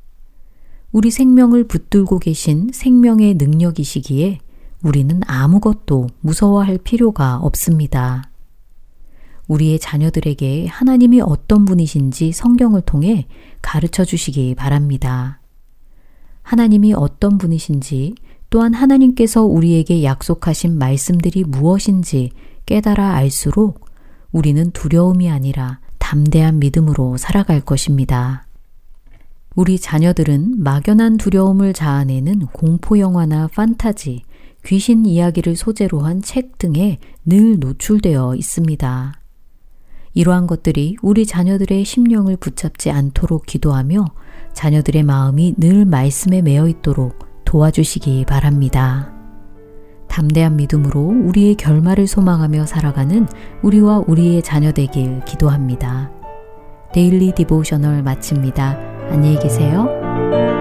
우리 0.93 1.11
생명을 1.11 1.65
붙들고 1.69 2.19
계신 2.19 2.71
생명의 2.73 3.35
능력이시기에 3.35 4.41
우리는 4.83 5.21
아무것도 5.27 6.09
무서워할 6.21 6.79
필요가 6.79 7.37
없습니다. 7.37 8.31
우리의 9.47 9.79
자녀들에게 9.79 10.69
하나님이 10.69 11.21
어떤 11.21 11.65
분이신지 11.65 12.33
성경을 12.33 12.83
통해 12.83 13.27
가르쳐 13.61 14.05
주시기 14.05 14.55
바랍니다. 14.55 15.41
하나님이 16.43 16.95
어떤 16.95 17.37
분이신지 17.37 18.15
또한 18.49 18.75
하나님께서 18.75 19.45
우리에게 19.45 20.03
약속하신 20.03 20.79
말씀들이 20.79 21.45
무엇인지 21.45 22.31
깨달아 22.67 23.15
알수록 23.15 23.87
우리는 24.33 24.71
두려움이 24.71 25.31
아니라 25.31 25.81
담대한 25.99 26.59
믿음으로 26.59 27.17
살아갈 27.17 27.61
것입니다. 27.61 28.47
우리 29.57 29.79
자녀들은 29.79 30.63
막연한 30.63 31.17
두려움을 31.17 31.73
자아내는 31.73 32.47
공포 32.47 32.99
영화나 32.99 33.49
판타지, 33.49 34.23
귀신 34.65 35.07
이야기를 35.07 35.57
소재로 35.57 36.01
한 36.01 36.21
책 36.23 36.59
등에 36.59 36.99
늘 37.25 37.59
노출되어 37.59 38.35
있습니다. 38.37 39.15
이러한 40.15 40.47
것들이 40.47 40.97
우리 41.03 41.25
자녀들의 41.25 41.85
심령을 41.85 42.37
붙잡지 42.37 42.91
않도록 42.91 43.47
기도하며 43.47 44.07
자녀들의 44.53 45.03
마음이 45.05 45.55
늘 45.57 45.85
말씀에 45.85 46.43
매여 46.43 46.69
있도록 46.69 47.27
도와주시기 47.45 48.25
바랍니다. 48.27 49.13
담대한 50.09 50.57
믿음으로 50.57 51.01
우리의 51.01 51.55
결말을 51.55 52.07
소망하며 52.09 52.67
살아가는 52.67 53.27
우리와 53.63 54.05
우리의 54.07 54.43
자녀 54.43 54.73
되길 54.73 55.25
기도합니다. 55.25 56.11
데일리 56.93 57.33
디보셔널 57.33 58.03
마칩니다. 58.03 58.77
안녕히 59.11 59.39
계세요. 59.39 60.60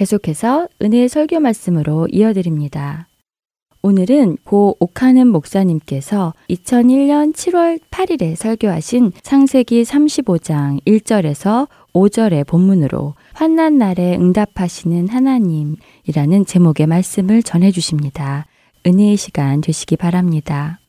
계속해서 0.00 0.66
은혜의 0.80 1.10
설교 1.10 1.40
말씀으로 1.40 2.08
이어드립니다. 2.10 3.06
오늘은 3.82 4.38
고 4.44 4.74
오카는 4.80 5.26
목사님께서 5.26 6.32
2001년 6.48 7.34
7월 7.34 7.78
8일에 7.90 8.34
설교하신 8.34 9.12
창세기 9.22 9.82
35장 9.82 10.82
1절에서 10.86 11.68
5절의 11.92 12.46
본문으로 12.46 13.14
환난 13.34 13.76
날에 13.76 14.16
응답하시는 14.16 15.08
하나님이라는 15.08 16.46
제목의 16.46 16.86
말씀을 16.86 17.42
전해 17.42 17.70
주십니다. 17.70 18.46
은혜의 18.86 19.18
시간 19.18 19.60
되시기 19.60 19.98
바랍니다. 19.98 20.80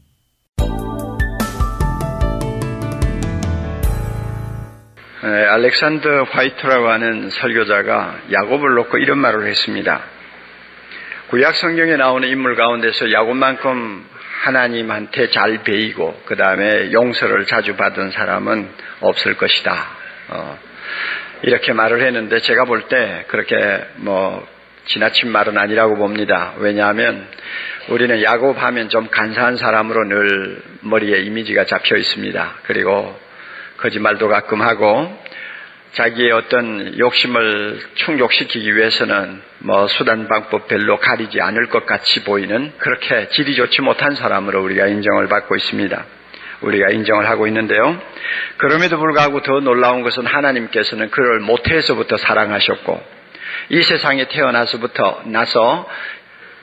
알렉산더 5.22 6.24
화이트라고 6.24 6.90
하는 6.90 7.30
설교자가 7.30 8.22
야곱을 8.32 8.74
놓고 8.74 8.98
이런 8.98 9.20
말을 9.20 9.46
했습니다. 9.46 10.02
구약 11.30 11.56
성경에 11.56 11.96
나오는 11.96 12.28
인물 12.28 12.56
가운데서 12.56 13.12
야곱만큼 13.12 14.06
하나님한테 14.44 15.30
잘 15.30 15.60
배이고 15.64 16.24
그 16.26 16.36
다음에 16.36 16.92
용서를 16.92 17.46
자주 17.46 17.76
받은 17.76 18.12
사람은 18.12 18.68
없을 19.02 19.38
것이다. 19.38 19.88
어, 20.30 20.58
이렇게 21.44 21.74
말을 21.74 22.02
했는데 22.02 22.40
제가 22.40 22.66
볼 22.66 22.88
때 22.90 23.26
그렇게 23.28 23.56
뭐 23.98 24.46
지나친 24.86 25.30
말은 25.32 25.58
아니라고 25.58 25.96
봅니다. 25.98 26.54
왜냐하면 26.58 27.28
우리는 27.90 28.24
야곱 28.24 28.62
하면 28.62 28.90
좀 28.90 29.08
간사한 29.08 29.58
사람으로 29.58 30.08
늘 30.08 30.62
머리에 30.82 31.20
이미지가 31.20 31.66
잡혀 31.66 31.96
있습니다. 31.96 32.54
그리고 32.66 33.16
거짓말도 33.82 34.28
가끔 34.28 34.62
하고 34.62 35.12
자기의 35.94 36.32
어떤 36.32 36.98
욕심을 36.98 37.82
충족시키기 37.96 38.76
위해서는 38.76 39.42
뭐 39.60 39.88
수단 39.88 40.28
방법 40.28 40.68
별로 40.68 40.98
가리지 40.98 41.42
않을 41.42 41.68
것 41.68 41.86
같이 41.86 42.24
보이는 42.24 42.72
그렇게 42.78 43.28
질이 43.30 43.56
좋지 43.56 43.82
못한 43.82 44.16
사람으로 44.16 44.64
우리가 44.64 44.88
인정을 44.88 45.28
받고 45.28 45.56
있습니다. 45.56 46.06
우리가 46.62 46.92
인정을 46.92 47.28
하고 47.28 47.48
있는데요. 47.48 48.00
그럼에도 48.58 49.00
불구하고 49.00 49.42
더 49.42 49.60
놀라운 49.60 50.04
것은 50.04 50.26
하나님께서는 50.26 51.10
그를 51.10 51.40
모태에서부터 51.40 52.18
사랑하셨고 52.18 53.04
이 53.70 53.84
세상에 53.84 54.28
태어나서부터 54.28 55.24
나서 55.26 55.90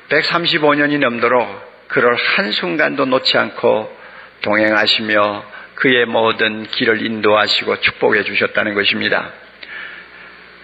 135년이 0.08 0.98
넘도록 1.00 1.88
그를 1.88 2.14
한순간도 2.14 3.04
놓지 3.04 3.36
않고 3.36 3.98
동행하시며 4.42 5.57
그의 5.78 6.06
모든 6.06 6.64
길을 6.66 7.04
인도하시고 7.06 7.80
축복해 7.80 8.24
주셨다는 8.24 8.74
것입니다. 8.74 9.30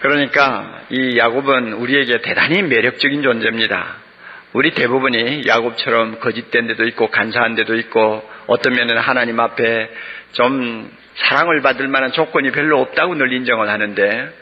그러니까 0.01 0.83
이 0.91 1.17
야곱은 1.17 1.73
우리에게 1.75 2.21
대단히 2.21 2.63
매력적인 2.63 3.23
존재입니다. 3.23 3.97
우리 4.53 4.73
대부분이 4.73 5.45
야곱처럼 5.47 6.19
거짓된 6.21 6.67
데도 6.67 6.85
있고 6.89 7.11
간사한 7.11 7.55
데도 7.55 7.77
있고 7.77 8.29
어떤 8.47 8.75
면은 8.75 8.99
하나님 8.99 9.39
앞에 9.41 9.91
좀 10.33 10.91
사랑을 11.15 11.63
받을 11.63 11.87
만한 11.89 12.13
조건이 12.13 12.51
별로 12.51 12.81
없다고 12.81 13.15
늘 13.15 13.33
인정을 13.33 13.69
하는데 13.69 14.33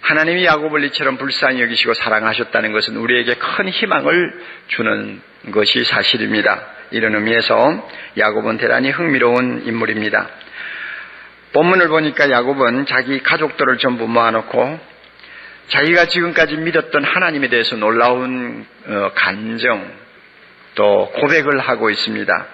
하나님이 0.00 0.44
야곱을 0.46 0.82
이처럼 0.86 1.18
불쌍히 1.18 1.60
여기시고 1.60 1.94
사랑하셨다는 1.94 2.72
것은 2.72 2.96
우리에게 2.96 3.34
큰 3.34 3.68
희망을 3.68 4.32
주는 4.68 5.20
것이 5.52 5.84
사실입니다. 5.84 6.66
이런 6.92 7.14
의미에서 7.14 7.88
야곱은 8.18 8.58
대단히 8.58 8.90
흥미로운 8.90 9.64
인물입니다. 9.66 10.28
본문을 11.52 11.88
보니까 11.88 12.30
야곱은 12.30 12.86
자기 12.86 13.22
가족들을 13.22 13.78
전부 13.78 14.08
모아놓고 14.08 14.80
자기가 15.68 16.06
지금까지 16.06 16.56
믿었던 16.56 17.04
하나님에 17.04 17.48
대해서 17.48 17.76
놀라운 17.76 18.66
어, 18.86 19.10
간정 19.14 19.90
또 20.74 21.10
고백을 21.16 21.58
하고 21.58 21.90
있습니다. 21.90 22.46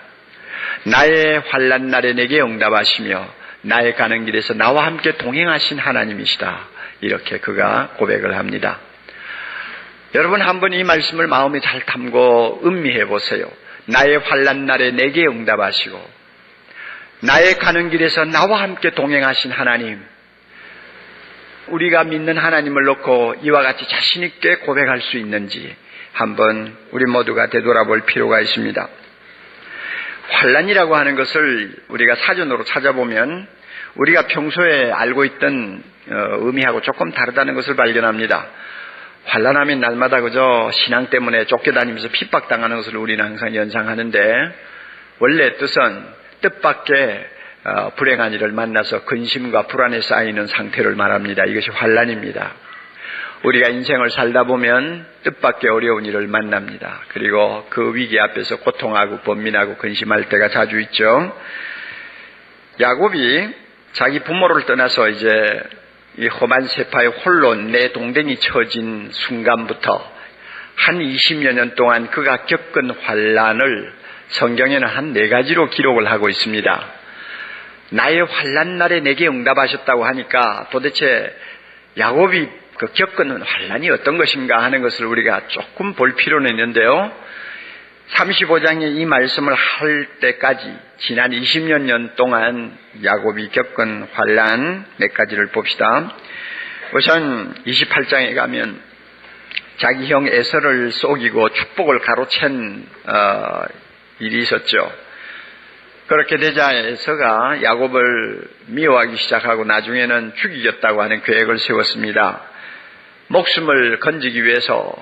나의 0.85 1.41
환란 1.49 1.89
날에 1.89 2.13
내게 2.13 2.41
응답하시며 2.41 3.29
나의 3.63 3.97
가는 3.97 4.25
길에서 4.25 4.55
나와 4.55 4.87
함께 4.87 5.17
동행하신 5.17 5.79
하나님이시다. 5.79 6.61
이렇게 7.01 7.39
그가 7.39 7.91
고백을 7.97 8.37
합니다. 8.37 8.79
여러분 10.15 10.41
한번 10.41 10.73
이 10.73 10.83
말씀을 10.85 11.27
마음에 11.27 11.61
잘 11.61 11.81
담고 11.83 12.63
음미해 12.65 13.07
보세요. 13.07 13.51
나의 13.89 14.19
환란 14.19 14.67
날에 14.67 14.91
내게 14.93 15.27
응답하시고 15.27 16.19
나의 17.21 17.59
가는 17.59 17.91
길에서 17.91 18.25
나와 18.27 18.63
함께 18.63 18.91
동행하신 18.91 19.51
하나님 19.51 20.01
우리가 21.69 22.05
믿는 22.05 22.37
하나님을 22.37 22.85
놓고 22.85 23.37
이와 23.43 23.63
같이 23.63 23.89
자신 23.89 24.23
있게 24.23 24.57
고백할 24.57 25.01
수 25.01 25.17
있는지 25.17 25.75
한번 26.13 26.77
우리 26.91 27.05
모두가 27.07 27.49
되돌아볼 27.49 28.03
필요가 28.07 28.41
있습니다. 28.41 28.89
환란이라고 30.31 30.97
하는 30.97 31.15
것을 31.17 31.75
우리가 31.89 32.17
사전으로 32.17 32.65
찾아보면 32.65 33.49
우리가 33.95 34.27
평소에 34.27 34.93
알고 34.93 35.25
있던 35.25 35.83
어, 36.11 36.15
의미하고 36.41 36.83
조금 36.83 37.11
다르다는 37.13 37.55
것을 37.55 37.77
발견합니다. 37.77 38.47
환란하면 39.29 39.81
날마다 39.81 40.21
그저 40.23 40.71
신앙 40.73 41.11
때문에 41.11 41.45
쫓겨다니면서 41.45 42.09
핍박당하는 42.09 42.77
것을 42.77 42.97
우리는 42.97 43.23
항상 43.23 43.55
연상하는데 43.55 44.55
원래 45.19 45.57
뜻은 45.59 46.05
뜻밖의 46.41 47.27
어, 47.65 47.91
불행한 47.97 48.33
일을 48.33 48.53
만나서 48.53 49.05
근심과 49.05 49.67
불안에 49.67 50.01
쌓이는 50.01 50.47
상태를 50.47 50.95
말합니다. 50.95 51.45
이것이 51.45 51.71
환란입니다. 51.71 52.53
우리가 53.43 53.69
인생을 53.69 54.11
살다 54.11 54.45
보면 54.45 55.07
뜻밖의 55.25 55.69
어려운 55.71 56.07
일을 56.07 56.27
만납니다. 56.27 57.03
그리고 57.09 57.67
그 57.69 57.95
위기 57.95 58.19
앞에서 58.19 58.57
고통하고 58.61 59.19
번민하고 59.19 59.77
근심할 59.77 60.29
때가 60.31 60.49
자주 60.49 60.81
있죠. 60.81 61.37
야곱이 62.81 63.55
자기 63.93 64.21
부모를 64.21 64.65
떠나서 64.65 65.09
이제 65.11 65.63
이 66.19 66.27
험한 66.27 66.67
세파에 66.67 67.07
홀로 67.07 67.55
내 67.55 67.93
동댕이 67.93 68.37
처진 68.41 69.09
순간부터 69.11 70.13
한 70.75 70.99
20여 70.99 71.53
년 71.53 71.75
동안 71.77 72.11
그가 72.11 72.45
겪은 72.47 72.91
환란을 72.91 73.93
성경에는 74.29 74.87
한 74.87 75.13
네 75.13 75.29
가지로 75.29 75.71
기록을 75.71 76.11
하고 76.11 76.29
있습니다. 76.29 76.87
나의 77.91 78.21
환란 78.23 78.79
날에 78.79 79.01
내게 79.01 79.27
응답하셨다고 79.29 80.05
하니까 80.05 80.69
도대체 80.71 81.35
야곱이 81.97 82.49
그 82.79 82.93
겪은 82.93 83.43
환란이 83.43 83.89
어떤 83.91 84.19
것인가 84.19 84.63
하는 84.63 84.83
것을 84.83 85.07
우리가 85.07 85.49
조금 85.49 85.95
볼 85.95 86.15
필요는 86.15 86.51
있는데요. 86.51 87.13
35장의 88.13 88.97
이 88.97 89.05
말씀을 89.05 89.55
할 89.55 90.09
때까지 90.21 90.77
지난 90.99 91.31
20여 91.31 91.81
년 91.83 92.15
동안 92.17 92.77
야곱이 93.05 93.49
겪은 93.51 94.09
환란 94.13 94.87
몇 94.97 95.15
가지를 95.15 95.49
봅시다. 95.49 96.15
우선 96.93 97.55
28장에 97.65 98.35
가면 98.35 98.81
자기 99.77 100.07
형 100.09 100.27
에서를 100.27 100.91
속이고 100.91 101.51
축복을 101.51 102.01
가로챈 102.01 102.83
어, 103.07 103.65
일이 104.21 104.43
있었죠. 104.43 104.93
그렇게 106.09 106.39
되자 106.39 106.73
에서가 106.73 107.63
야곱을 107.63 108.49
미워하기 108.67 109.17
시작하고 109.17 109.65
나중에는 109.65 110.33
죽이겠다고 110.37 111.03
하는 111.03 111.23
계획을 111.23 111.59
세웠습니다. 111.59 112.43
목숨을 113.29 114.01
건지기 114.01 114.43
위해서 114.43 114.95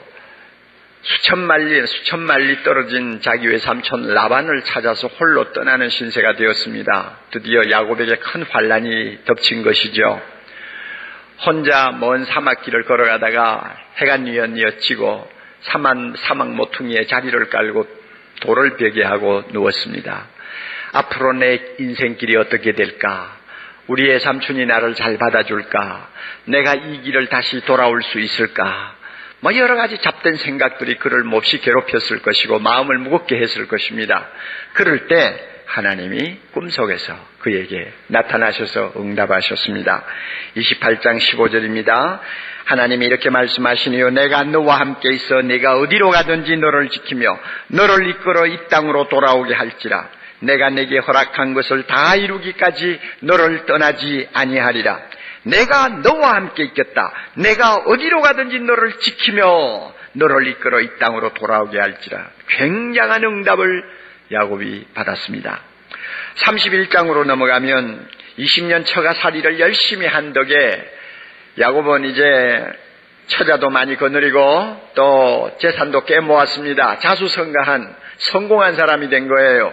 수천 1.08 1.38
말리, 1.38 1.86
수천 1.86 2.20
말리 2.20 2.64
떨어진 2.64 3.20
자기 3.20 3.46
외삼촌 3.46 4.12
라반을 4.12 4.62
찾아서 4.64 5.06
홀로 5.06 5.52
떠나는 5.52 5.88
신세가 5.88 6.34
되었습니다. 6.34 7.18
드디어 7.30 7.70
야곱에게 7.70 8.16
큰 8.16 8.42
환란이 8.42 9.20
덮친 9.24 9.62
것이죠. 9.62 10.20
혼자 11.44 11.92
먼 11.92 12.24
사막길을 12.24 12.84
걸어가다가 12.84 13.76
해가 13.98 14.16
뉘엿뉘엿지고 14.16 15.30
사막, 15.60 15.96
사막 16.16 16.54
모퉁이에 16.54 17.06
자리를 17.06 17.50
깔고 17.50 17.86
돌을 18.40 18.76
베게 18.76 19.04
하고 19.04 19.44
누웠습니다. 19.52 20.26
앞으로 20.92 21.34
내 21.34 21.60
인생길이 21.78 22.36
어떻게 22.36 22.72
될까? 22.72 23.36
우리의 23.86 24.18
삼촌이 24.18 24.66
나를 24.66 24.94
잘 24.94 25.18
받아줄까? 25.18 26.08
내가 26.46 26.74
이 26.74 27.02
길을 27.02 27.28
다시 27.28 27.60
돌아올 27.60 28.02
수 28.02 28.18
있을까? 28.18 28.95
뭐 29.40 29.54
여러 29.56 29.76
가지 29.76 29.98
잡된 29.98 30.36
생각들이 30.36 30.96
그를 30.96 31.24
몹시 31.24 31.58
괴롭혔을 31.58 32.22
것이고 32.22 32.58
마음을 32.58 32.98
무겁게 32.98 33.36
했을 33.36 33.68
것입니다. 33.68 34.28
그럴 34.72 35.08
때 35.08 35.56
하나님이 35.66 36.38
꿈속에서 36.52 37.14
그에게 37.40 37.92
나타나셔서 38.06 38.94
응답하셨습니다. 38.96 40.04
28장 40.56 41.18
15절입니다. 41.18 42.20
하나님이 42.64 43.06
이렇게 43.06 43.30
말씀하시니요. 43.30 44.10
내가 44.10 44.42
너와 44.44 44.80
함께 44.80 45.10
있어 45.10 45.42
내가 45.42 45.78
어디로 45.78 46.10
가든지 46.10 46.56
너를 46.56 46.88
지키며 46.88 47.38
너를 47.68 48.08
이끌어 48.08 48.46
이 48.46 48.68
땅으로 48.68 49.08
돌아오게 49.08 49.54
할지라. 49.54 50.08
내가 50.40 50.70
내게 50.70 50.98
허락한 50.98 51.54
것을 51.54 51.84
다 51.84 52.16
이루기까지 52.16 53.00
너를 53.20 53.66
떠나지 53.66 54.28
아니하리라. 54.32 55.00
내가 55.46 55.88
너와 55.88 56.34
함께 56.34 56.64
있겠다. 56.64 57.12
내가 57.34 57.76
어디로 57.76 58.20
가든지 58.20 58.58
너를 58.60 58.98
지키며 58.98 59.94
너를 60.12 60.46
이끌어 60.48 60.80
이 60.80 60.98
땅으로 60.98 61.34
돌아오게 61.34 61.78
할지라. 61.78 62.30
굉장한 62.48 63.22
응답을 63.22 63.84
야곱이 64.32 64.86
받았습니다. 64.94 65.60
31장으로 66.36 67.24
넘어가면 67.24 68.08
20년 68.38 68.86
처가살이를 68.86 69.60
열심히 69.60 70.06
한 70.06 70.32
덕에 70.32 70.92
야곱은 71.58 72.04
이제 72.06 72.66
처자도 73.28 73.70
많이 73.70 73.96
거느리고 73.96 74.90
또 74.94 75.56
재산도 75.60 76.04
꽤 76.04 76.20
모았습니다. 76.20 76.98
자수성가한 76.98 77.96
성공한 78.18 78.74
사람이 78.74 79.08
된 79.10 79.28
거예요. 79.28 79.72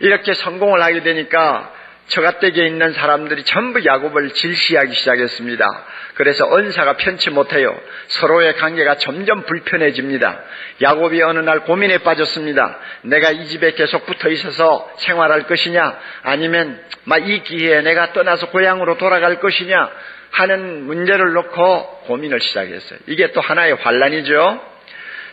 이렇게 0.00 0.34
성공을 0.34 0.82
하게 0.82 1.02
되니까 1.02 1.72
처가댁에 2.06 2.66
있는 2.66 2.92
사람들이 2.92 3.44
전부 3.44 3.84
야곱을 3.84 4.30
질시하기 4.30 4.94
시작했습니다. 4.94 5.84
그래서 6.14 6.46
언사가 6.48 6.98
편치 6.98 7.30
못해요. 7.30 7.74
서로의 8.08 8.54
관계가 8.56 8.98
점점 8.98 9.42
불편해집니다. 9.44 10.40
야곱이 10.82 11.22
어느 11.22 11.38
날 11.38 11.60
고민에 11.60 11.98
빠졌습니다. 11.98 12.78
내가 13.02 13.30
이 13.30 13.46
집에 13.46 13.72
계속 13.72 14.04
붙어 14.06 14.28
있어서 14.28 14.92
생활할 14.98 15.44
것이냐, 15.44 15.98
아니면 16.22 16.78
이 17.26 17.42
기회에 17.42 17.80
내가 17.80 18.12
떠나서 18.12 18.50
고향으로 18.50 18.98
돌아갈 18.98 19.40
것이냐 19.40 19.90
하는 20.30 20.84
문제를 20.84 21.32
놓고 21.32 22.02
고민을 22.06 22.40
시작했어요. 22.40 22.98
이게 23.06 23.32
또 23.32 23.40
하나의 23.40 23.74
환란이죠. 23.74 24.72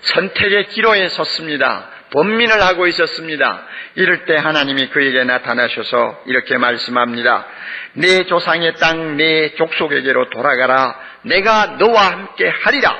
선택의 0.01 0.67
기로에 0.69 1.09
섰습니다. 1.09 1.89
번민을 2.11 2.61
하고 2.61 2.87
있었습니다. 2.87 3.65
이럴 3.95 4.25
때 4.25 4.35
하나님이 4.35 4.89
그에게 4.89 5.23
나타나셔서 5.23 6.23
이렇게 6.27 6.57
말씀합니다. 6.57 7.47
내 7.93 8.25
조상의 8.25 8.75
땅, 8.75 9.17
내 9.17 9.55
족속에게로 9.55 10.29
돌아가라. 10.29 10.99
내가 11.23 11.77
너와 11.79 12.11
함께 12.11 12.49
하리라. 12.49 12.95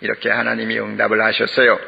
이렇게 0.00 0.30
하나님이 0.30 0.78
응답을 0.78 1.22
하셨어요. 1.22 1.78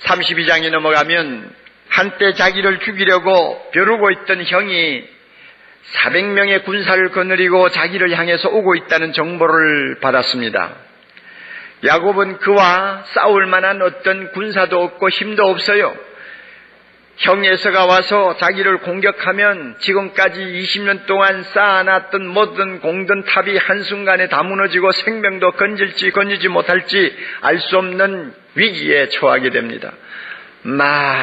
32장이 0.00 0.70
넘어가면 0.70 1.50
한때 1.88 2.34
자기를 2.34 2.80
죽이려고 2.80 3.70
벼르고 3.72 4.10
있던 4.10 4.44
형이 4.44 5.04
400명의 5.94 6.64
군사를 6.64 7.10
거느리고 7.10 7.70
자기를 7.70 8.16
향해서 8.16 8.50
오고 8.50 8.74
있다는 8.76 9.12
정보를 9.14 9.98
받았습니다. 10.00 10.87
야곱은 11.84 12.38
그와 12.38 13.04
싸울 13.14 13.46
만한 13.46 13.80
어떤 13.82 14.32
군사도 14.32 14.82
없고 14.82 15.10
힘도 15.10 15.46
없어요. 15.46 15.96
형 17.18 17.44
에서가 17.44 17.86
와서 17.86 18.36
자기를 18.36 18.78
공격하면 18.78 19.76
지금까지 19.80 20.40
20년 20.40 21.06
동안 21.06 21.42
쌓아놨던 21.42 22.28
모든 22.28 22.80
공든 22.80 23.24
탑이 23.24 23.56
한순간에 23.56 24.28
다 24.28 24.44
무너지고 24.44 24.92
생명도 24.92 25.52
건질지 25.52 26.12
건지지 26.12 26.48
못할지 26.48 27.16
알 27.40 27.58
수 27.58 27.76
없는 27.78 28.34
위기에 28.54 29.08
처하게 29.08 29.50
됩니다. 29.50 29.92
마, 30.68 31.16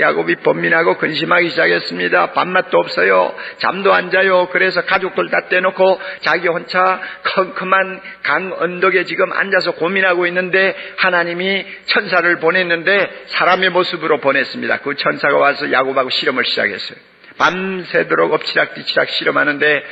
야곱이 0.00 0.36
번민하고 0.36 0.98
근심하기 0.98 1.50
시작했습니다. 1.50 2.32
밥맛도 2.32 2.76
없어요. 2.76 3.32
잠도 3.58 3.92
안 3.92 4.10
자요. 4.10 4.48
그래서 4.50 4.84
가족들 4.84 5.30
다 5.30 5.48
떼놓고 5.48 6.00
자기 6.22 6.48
혼자 6.48 7.00
컴컴한 7.22 8.00
강 8.24 8.52
언덕에 8.58 9.04
지금 9.04 9.32
앉아서 9.32 9.72
고민하고 9.72 10.26
있는데 10.26 10.74
하나님이 10.96 11.66
천사를 11.84 12.36
보냈는데 12.40 13.26
사람의 13.26 13.70
모습으로 13.70 14.18
보냈습니다. 14.18 14.78
그 14.78 14.96
천사가 14.96 15.36
와서 15.36 15.70
야곱하고 15.70 16.10
실험을 16.10 16.44
시작했어요. 16.44 16.98
밤새도록 17.38 18.32
엎치락뒤치락 18.32 19.08
실험하는데 19.08 19.84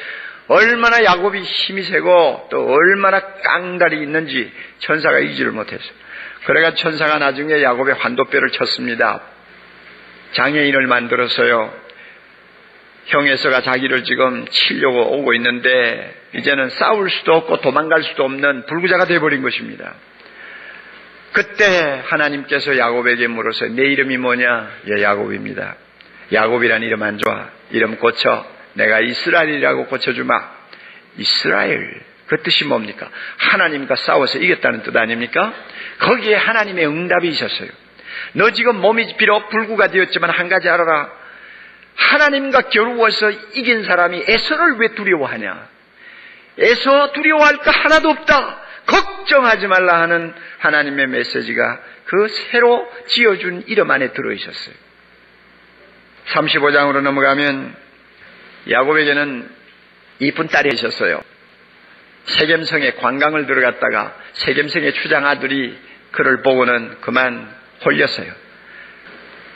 얼마나 0.48 1.04
야곱이 1.04 1.40
힘이 1.42 1.82
세고 1.82 2.48
또 2.50 2.66
얼마나 2.66 3.20
깡다리 3.20 4.02
있는지 4.02 4.52
천사가 4.80 5.20
이기지를 5.20 5.52
못했어요. 5.52 6.07
그래가 6.48 6.72
천사가 6.72 7.18
나중에 7.18 7.62
야곱의 7.62 7.96
환도뼈를 7.96 8.48
쳤습니다. 8.52 9.20
장애인을 10.32 10.86
만들어서요. 10.86 11.74
형에서가 13.04 13.60
자기를 13.60 14.04
지금 14.04 14.46
치려고 14.48 15.18
오고 15.18 15.34
있는데 15.34 16.14
이제는 16.36 16.70
싸울 16.70 17.10
수도 17.10 17.34
없고 17.34 17.60
도망갈 17.60 18.02
수도 18.02 18.24
없는 18.24 18.64
불구자가 18.64 19.04
되어버린 19.04 19.42
것입니다. 19.42 19.92
그때 21.32 22.02
하나님께서 22.06 22.78
야곱에게 22.78 23.26
물으세요. 23.26 23.74
내 23.74 23.82
이름이 23.82 24.16
뭐냐? 24.16 24.70
예, 24.88 25.02
야곱입니다. 25.02 25.76
야곱이란 26.32 26.82
이름 26.82 27.02
안 27.02 27.18
좋아. 27.18 27.50
이름 27.72 27.96
고쳐. 27.96 28.46
내가 28.72 29.00
이스라엘이라고 29.00 29.88
고쳐주마. 29.88 30.50
이스라엘. 31.18 32.08
그 32.28 32.42
뜻이 32.42 32.64
뭡니까? 32.64 33.10
하나님과 33.36 33.96
싸워서 33.96 34.38
이겼다는 34.38 34.82
뜻 34.82 34.96
아닙니까? 34.96 35.52
거기에 35.98 36.34
하나님의 36.34 36.86
응답이 36.86 37.28
있었어요. 37.28 37.70
너 38.32 38.50
지금 38.50 38.80
몸이 38.80 39.16
비록 39.16 39.48
불구가 39.50 39.88
되었지만 39.88 40.30
한 40.30 40.48
가지 40.48 40.68
알아라. 40.68 41.10
하나님과 41.96 42.62
겨루어서 42.70 43.30
이긴 43.30 43.84
사람이 43.84 44.24
에서를 44.26 44.76
왜 44.78 44.88
두려워하냐? 44.88 45.68
에서 46.58 47.12
두려워할 47.12 47.56
거 47.58 47.70
하나도 47.70 48.10
없다. 48.10 48.60
걱정하지 48.86 49.66
말라 49.66 50.00
하는 50.00 50.34
하나님의 50.58 51.08
메시지가 51.08 51.80
그 52.06 52.28
새로 52.28 52.90
지어준 53.06 53.64
이름 53.66 53.90
안에 53.90 54.12
들어 54.12 54.32
있었어요. 54.32 54.74
35장으로 56.28 57.00
넘어가면 57.00 57.74
야곱에게는 58.70 59.48
이쁜 60.20 60.48
딸이 60.48 60.70
있었어요. 60.74 61.22
세겜성에 62.24 62.92
관광을 62.92 63.46
들어갔다가 63.46 64.14
세겜성의 64.34 64.94
추장 64.94 65.26
아들이 65.26 65.76
그를 66.12 66.42
보고는 66.42 67.00
그만 67.00 67.48
홀렸어요. 67.84 68.32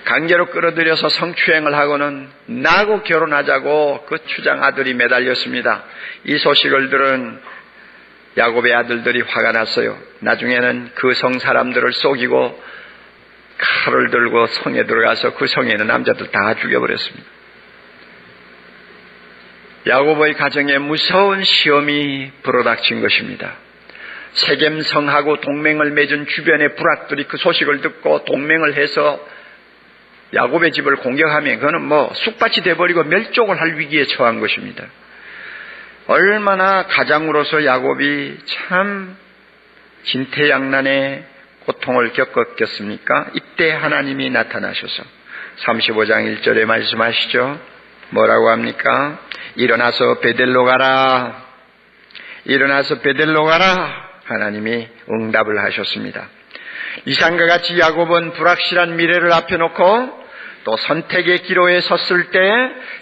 강제로 0.04 0.46
끌어들여서 0.46 1.08
성추행을 1.08 1.74
하고는 1.74 2.28
나하고 2.46 3.02
결혼하자고 3.02 4.06
그 4.08 4.18
추장 4.26 4.62
아들이 4.64 4.94
매달렸습니다. 4.94 5.84
이 6.24 6.36
소식을 6.38 6.90
들은 6.90 7.40
야곱의 8.36 8.74
아들들이 8.74 9.20
화가 9.20 9.52
났어요. 9.52 9.96
나중에는 10.20 10.92
그 10.94 11.12
성 11.14 11.38
사람들을 11.38 11.92
속이고 11.92 12.62
칼을 13.58 14.10
들고 14.10 14.46
성에 14.46 14.84
들어가서 14.86 15.34
그 15.34 15.46
성에 15.46 15.70
있는 15.70 15.86
남자들 15.86 16.30
다 16.30 16.54
죽여버렸습니다. 16.54 17.30
야곱의 19.86 20.34
가정에 20.34 20.78
무서운 20.78 21.44
시험이 21.44 22.32
불어닥친 22.42 23.02
것입니다. 23.02 23.54
세겜성하고 24.32 25.40
동맹을 25.40 25.90
맺은 25.90 26.26
주변의 26.26 26.76
부락들이 26.76 27.24
그 27.24 27.36
소식을 27.36 27.82
듣고 27.82 28.24
동맹을 28.24 28.74
해서 28.74 29.20
야곱의 30.34 30.72
집을 30.72 30.96
공격하면 30.96 31.56
그거는 31.56 31.82
뭐 31.82 32.10
쑥밭이 32.14 32.62
돼버리고 32.64 33.04
멸종을 33.04 33.60
할 33.60 33.78
위기에 33.78 34.06
처한 34.06 34.40
것입니다. 34.40 34.84
얼마나 36.06 36.86
가장으로서 36.86 37.64
야곱이 37.64 38.38
참 38.46 39.16
진퇴양난의 40.04 41.24
고통을 41.66 42.12
겪었겠습니까? 42.12 43.26
이때 43.34 43.70
하나님이 43.70 44.30
나타나셔서 44.30 45.04
35장 45.64 46.40
1절에 46.40 46.64
말씀하시죠. 46.64 47.60
뭐라고 48.10 48.48
합니까? 48.48 49.20
일어나서 49.56 50.20
베델로 50.20 50.64
가라. 50.64 51.44
일어나서 52.46 53.00
베델로 53.00 53.44
가라. 53.44 54.11
하나님이 54.24 54.88
응답을 55.10 55.62
하셨습니다. 55.64 56.28
이상과 57.06 57.46
같이 57.46 57.78
야곱은 57.78 58.32
불확실한 58.34 58.96
미래를 58.96 59.32
앞에 59.32 59.56
놓고 59.56 60.22
또 60.64 60.76
선택의 60.76 61.42
기로에 61.42 61.80
섰을 61.80 62.30
때 62.30 62.40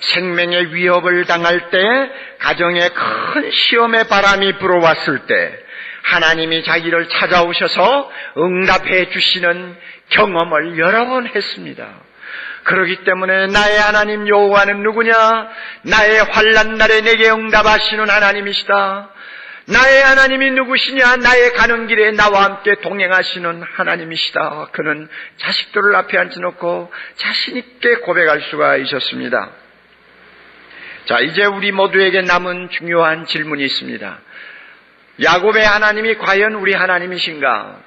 생명의 0.01 0.75
위협을 0.75 1.27
당할 1.27 1.71
때 1.71 2.11
가정에 2.39 2.89
큰 2.89 3.51
시험의 3.51 4.05
바람이 4.09 4.59
불어왔을 4.59 5.27
때 5.27 5.59
하나님이 6.03 6.65
자기를 6.65 7.09
찾아오셔서 7.09 8.11
응답해 8.39 9.11
주시는 9.11 9.77
경험을 10.11 10.79
여러 10.79 11.07
번 11.07 11.27
했습니다. 11.27 11.87
그러기 12.65 13.05
때문에 13.05 13.47
나의 13.49 13.79
하나님 13.79 14.29
여호와는 14.29 14.83
누구냐? 14.83 15.13
나의 15.83 16.25
환란 16.25 16.77
날에 16.77 17.01
내게 17.03 17.31
응답하시는 17.31 18.09
하나님이시다. 18.09 19.11
나의 19.71 20.03
하나님이 20.03 20.51
누구시냐? 20.51 21.17
나의 21.17 21.53
가는 21.53 21.87
길에 21.87 22.11
나와 22.11 22.43
함께 22.43 22.75
동행하시는 22.81 23.63
하나님이시다. 23.63 24.71
그는 24.73 25.09
자식들을 25.37 25.95
앞에 25.95 26.19
앉혀놓고 26.19 26.93
자신있게 27.15 27.97
고백할 27.99 28.41
수가 28.51 28.77
있었습니다. 28.79 29.51
자, 31.05 31.21
이제 31.21 31.45
우리 31.45 31.71
모두에게 31.71 32.23
남은 32.23 32.71
중요한 32.71 33.27
질문이 33.27 33.65
있습니다. 33.65 34.19
야곱의 35.23 35.65
하나님이 35.65 36.17
과연 36.17 36.55
우리 36.55 36.75
하나님이신가? 36.75 37.81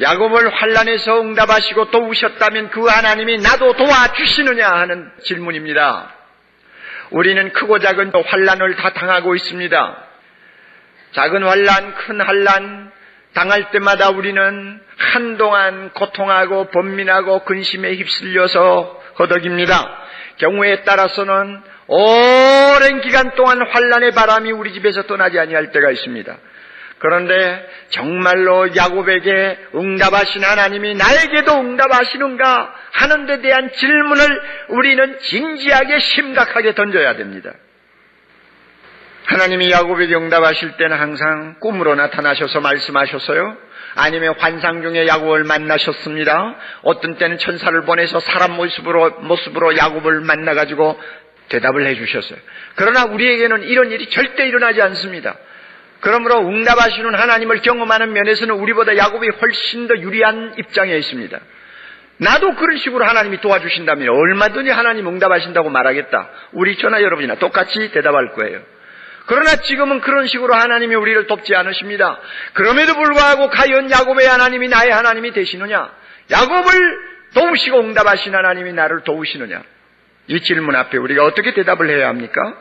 야곱을 0.00 0.54
환란에서 0.54 1.20
응답하시고 1.20 1.90
도우셨다면 1.90 2.70
그 2.70 2.86
하나님이 2.86 3.38
나도 3.38 3.74
도와주시느냐 3.74 4.68
하는 4.68 5.10
질문입니다. 5.24 6.14
우리는 7.10 7.52
크고 7.52 7.78
작은 7.78 8.12
환란을 8.26 8.76
다 8.76 8.94
당하고 8.94 9.34
있습니다. 9.34 10.05
작은 11.16 11.42
환란, 11.42 11.94
큰 11.94 12.20
환란 12.20 12.92
당할 13.32 13.70
때마다 13.70 14.10
우리는 14.10 14.80
한동안 14.98 15.90
고통하고 15.94 16.66
번민하고 16.66 17.42
근심에 17.44 17.94
휩쓸려서 17.94 19.02
허덕입니다. 19.18 19.98
경우에 20.36 20.82
따라서는 20.82 21.62
오랜 21.86 23.00
기간 23.00 23.30
동안 23.34 23.66
환란의 23.66 24.10
바람이 24.12 24.52
우리 24.52 24.74
집에서 24.74 25.04
떠나지 25.04 25.38
아니할 25.38 25.72
때가 25.72 25.90
있습니다. 25.90 26.36
그런데 26.98 27.66
정말로 27.88 28.76
야곱에게 28.76 29.58
응답하신 29.74 30.44
하나님이 30.44 30.96
나에게도 30.96 31.60
응답하시는가 31.60 32.74
하는 32.92 33.26
데 33.26 33.40
대한 33.40 33.72
질문을 33.72 34.42
우리는 34.68 35.18
진지하게 35.20 35.98
심각하게 35.98 36.74
던져야 36.74 37.16
됩니다. 37.16 37.52
하나님이 39.26 39.70
야곱에게 39.70 40.14
응답하실 40.14 40.76
때는 40.76 40.96
항상 40.96 41.56
꿈으로 41.60 41.94
나타나셔서 41.96 42.60
말씀하셨어요. 42.60 43.56
아니면 43.96 44.34
환상 44.38 44.82
중에 44.82 45.06
야곱을 45.06 45.44
만나셨습니다. 45.44 46.56
어떤 46.82 47.16
때는 47.16 47.38
천사를 47.38 47.80
보내서 47.82 48.20
사람 48.20 48.52
모습으로 48.52 49.10
모습으로 49.22 49.76
야곱을 49.76 50.20
만나 50.20 50.54
가지고 50.54 51.00
대답을 51.48 51.86
해 51.86 51.94
주셨어요. 51.96 52.38
그러나 52.76 53.04
우리에게는 53.06 53.62
이런 53.64 53.90
일이 53.90 54.08
절대 54.10 54.46
일어나지 54.46 54.80
않습니다. 54.82 55.34
그러므로 56.00 56.46
응답하시는 56.46 57.14
하나님을 57.14 57.62
경험하는 57.62 58.12
면에서는 58.12 58.54
우리보다 58.54 58.96
야곱이 58.96 59.28
훨씬 59.40 59.88
더 59.88 59.96
유리한 59.96 60.54
입장에 60.58 60.94
있습니다. 60.96 61.38
나도 62.18 62.54
그런 62.54 62.78
식으로 62.78 63.04
하나님이 63.04 63.40
도와주신다면 63.40 64.08
얼마든지 64.08 64.70
하나님 64.70 65.08
응답하신다고 65.08 65.68
말하겠다. 65.70 66.30
우리 66.52 66.76
저나 66.76 67.02
여러분이나 67.02 67.36
똑같이 67.36 67.90
대답할 67.92 68.32
거예요. 68.32 68.75
그러나 69.26 69.56
지금은 69.56 70.00
그런 70.00 70.26
식으로 70.26 70.54
하나님이 70.54 70.94
우리를 70.94 71.26
돕지 71.26 71.54
않으십니다. 71.54 72.20
그럼에도 72.54 72.94
불구하고 72.94 73.50
과연 73.50 73.90
야곱의 73.90 74.26
하나님이 74.26 74.68
나의 74.68 74.90
하나님이 74.90 75.32
되시느냐? 75.32 75.90
야곱을 76.30 76.98
도우시고 77.34 77.80
응답하신 77.80 78.34
하나님이 78.34 78.72
나를 78.72 79.02
도우시느냐? 79.02 79.62
이 80.28 80.40
질문 80.40 80.74
앞에 80.76 80.98
우리가 80.98 81.24
어떻게 81.24 81.54
대답을 81.54 81.88
해야 81.90 82.08
합니까? 82.08 82.56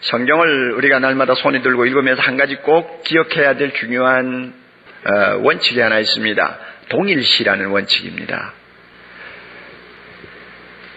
성경을 0.00 0.72
우리가 0.72 0.98
날마다 0.98 1.34
손에 1.34 1.62
들고 1.62 1.86
읽으면서 1.86 2.22
한 2.22 2.36
가지 2.36 2.56
꼭 2.56 3.02
기억해야 3.04 3.56
될 3.56 3.72
중요한 3.74 4.52
어, 5.06 5.38
원칙이 5.42 5.80
하나 5.80 5.98
있습니다. 5.98 6.58
동일시라는 6.88 7.66
원칙입니다. 7.66 8.52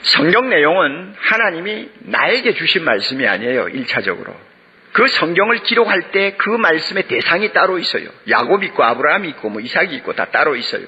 성경 0.02 0.50
내용은 0.50 1.14
하나님이 1.18 1.90
나에게 2.00 2.54
주신 2.54 2.84
말씀이 2.84 3.28
아니에요. 3.28 3.66
1차적으로. 3.66 4.34
그 4.94 5.08
성경을 5.08 5.64
기록할 5.64 6.12
때 6.12 6.36
그 6.38 6.50
말씀의 6.50 7.04
대상이 7.08 7.52
따로 7.54 7.78
있어요. 7.78 8.10
야곱 8.30 8.64
있고 8.64 8.84
아브라함 8.84 9.26
있고 9.26 9.50
뭐 9.50 9.62
이삭이 9.62 9.96
있고 9.98 10.14
다 10.14 10.26
따로 10.26 10.56
있어요. 10.56 10.86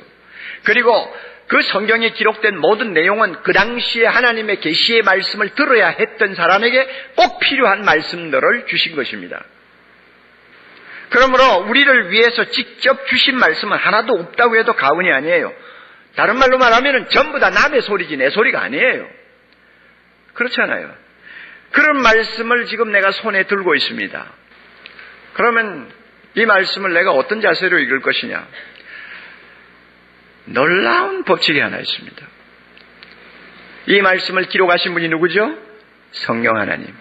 그리고 0.64 1.16
그 1.48 1.62
성경에 1.64 2.10
기록된 2.12 2.58
모든 2.60 2.94
내용은 2.94 3.34
그 3.44 3.54
당시에 3.54 4.06
하나님의 4.06 4.60
계시의 4.62 5.02
말씀을 5.02 5.50
들어야 5.50 5.88
했던 5.90 6.36
사람에게 6.36 6.88
꼭 7.16 7.40
필요한 7.40 7.84
말씀들을 7.84 8.68
주신 8.68 8.96
것입니다. 8.96 9.44
그러므로 11.10 11.66
우리를 11.68 12.12
위해서 12.12 12.46
직접 12.46 13.08
주신 13.08 13.36
말씀은 13.38 13.78
하나도 13.78 14.14
없다고 14.14 14.58
해도 14.58 14.74
가언이 14.74 15.12
아니에요. 15.12 15.52
다른 16.20 16.38
말로 16.38 16.58
말하면 16.58 17.08
전부 17.08 17.40
다 17.40 17.50
남의 17.50 17.82
소리지 17.82 18.18
내 18.18 18.30
소리가 18.30 18.62
아니에요. 18.62 19.10
그렇잖아요. 20.34 20.94
그런 21.72 22.02
말씀을 22.02 22.66
지금 22.66 22.92
내가 22.92 23.10
손에 23.12 23.44
들고 23.44 23.74
있습니다. 23.74 24.26
그러면 25.32 25.90
이 26.34 26.46
말씀을 26.46 26.92
내가 26.92 27.14
어떤 27.14 27.40
자세로 27.40 27.80
읽을 27.80 28.02
것이냐? 28.02 28.46
놀라운 30.44 31.24
법칙이 31.24 31.58
하나 31.58 31.78
있습니다. 31.78 32.28
이 33.86 34.02
말씀을 34.02 34.44
기록하신 34.50 34.92
분이 34.96 35.08
누구죠? 35.08 35.58
성령 36.12 36.58
하나님. 36.58 36.94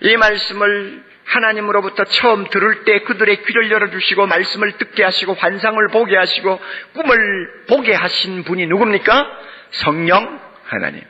이 0.00 0.16
말씀을 0.18 1.02
하나님으로부터 1.28 2.04
처음 2.04 2.48
들을 2.48 2.84
때 2.84 3.00
그들의 3.00 3.44
귀를 3.44 3.70
열어주시고 3.70 4.26
말씀을 4.26 4.72
듣게 4.78 5.04
하시고 5.04 5.34
환상을 5.34 5.88
보게 5.88 6.16
하시고 6.16 6.60
꿈을 6.94 7.66
보게 7.68 7.94
하신 7.94 8.44
분이 8.44 8.66
누굽니까? 8.66 9.30
성령 9.70 10.40
하나님. 10.64 11.02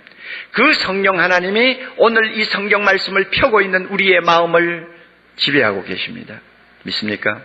그 0.52 0.74
성령 0.74 1.20
하나님이 1.20 1.80
오늘 1.98 2.36
이 2.36 2.44
성경 2.44 2.84
말씀을 2.84 3.30
펴고 3.30 3.62
있는 3.62 3.86
우리의 3.86 4.20
마음을 4.22 4.88
지배하고 5.36 5.84
계십니다. 5.84 6.40
믿습니까? 6.82 7.40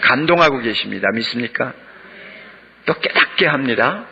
감동하고 0.00 0.60
계십니다. 0.60 1.08
믿습니까? 1.12 1.72
또 2.86 2.94
깨닫게 2.94 3.46
합니다. 3.46 4.06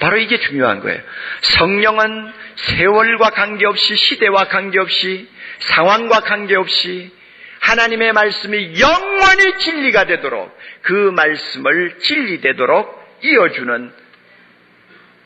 바로 0.00 0.16
이게 0.16 0.40
중요한 0.40 0.80
거예요. 0.80 0.98
성령은 1.42 2.32
세월과 2.56 3.30
관계없이 3.30 3.96
시대와 3.96 4.44
관계없이 4.44 5.28
상황과 5.60 6.20
관계없이 6.20 7.12
하나님의 7.60 8.12
말씀이 8.12 8.80
영원히 8.80 9.58
진리가 9.58 10.06
되도록 10.06 10.56
그 10.82 10.92
말씀을 11.14 11.98
진리되도록 11.98 13.18
이어주는 13.22 13.92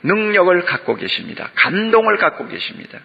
능력을 0.03 0.65
갖고 0.65 0.97
계십니다. 0.97 1.51
감동을 1.55 2.19
갖고 2.19 2.47
계십니다. 2.49 2.99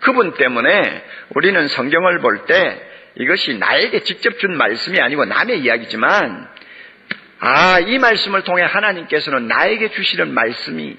그분 0.00 0.34
때문에 0.34 1.04
우리는 1.30 1.68
성경을 1.68 2.20
볼 2.20 2.44
때 2.46 2.88
이것이 3.14 3.54
나에게 3.58 4.00
직접 4.04 4.38
준 4.38 4.56
말씀이 4.56 5.00
아니고 5.00 5.24
남의 5.26 5.60
이야기지만 5.60 6.48
아, 7.40 7.78
이 7.80 7.98
말씀을 7.98 8.42
통해 8.42 8.62
하나님께서는 8.62 9.48
나에게 9.48 9.90
주시는 9.90 10.32
말씀이 10.32 10.96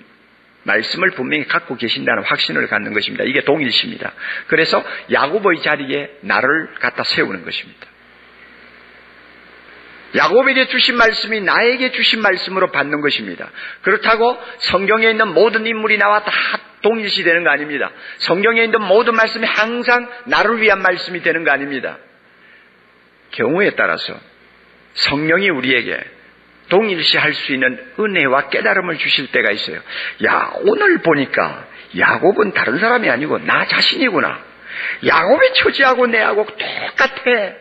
말씀을 0.63 1.11
분명히 1.11 1.45
갖고 1.47 1.75
계신다는 1.75 2.23
확신을 2.23 2.67
갖는 2.67 2.93
것입니다. 2.93 3.23
이게 3.25 3.41
동일시입니다. 3.41 4.13
그래서 4.47 4.83
야곱의 5.11 5.61
자리에 5.61 6.17
나를 6.21 6.73
갖다 6.79 7.03
세우는 7.03 7.43
것입니다. 7.43 7.87
야곱에게 10.15 10.67
주신 10.67 10.95
말씀이 10.95 11.41
나에게 11.41 11.91
주신 11.91 12.21
말씀으로 12.21 12.71
받는 12.71 13.01
것입니다. 13.01 13.49
그렇다고 13.81 14.37
성경에 14.59 15.09
있는 15.09 15.33
모든 15.33 15.65
인물이 15.65 15.97
나와 15.97 16.23
다 16.23 16.31
동일시 16.81 17.23
되는 17.23 17.43
거 17.43 17.49
아닙니다. 17.49 17.91
성경에 18.17 18.63
있는 18.63 18.81
모든 18.81 19.15
말씀이 19.15 19.45
항상 19.45 20.07
나를 20.25 20.61
위한 20.61 20.81
말씀이 20.81 21.21
되는 21.21 21.43
거 21.43 21.51
아닙니다. 21.51 21.97
경우에 23.31 23.71
따라서 23.71 24.13
성령이 24.93 25.49
우리에게 25.49 25.99
동일시할 26.69 27.33
수 27.33 27.53
있는 27.53 27.79
은혜와 27.99 28.49
깨달음을 28.49 28.97
주실 28.97 29.31
때가 29.31 29.51
있어요. 29.51 29.79
야, 30.25 30.53
오늘 30.61 30.99
보니까 30.99 31.67
야곱은 31.97 32.53
다른 32.53 32.79
사람이 32.79 33.09
아니고 33.09 33.39
나 33.39 33.65
자신이구나. 33.67 34.39
야곱의 35.05 35.53
처지하고 35.55 36.07
내하고 36.07 36.45
똑같아. 36.45 37.53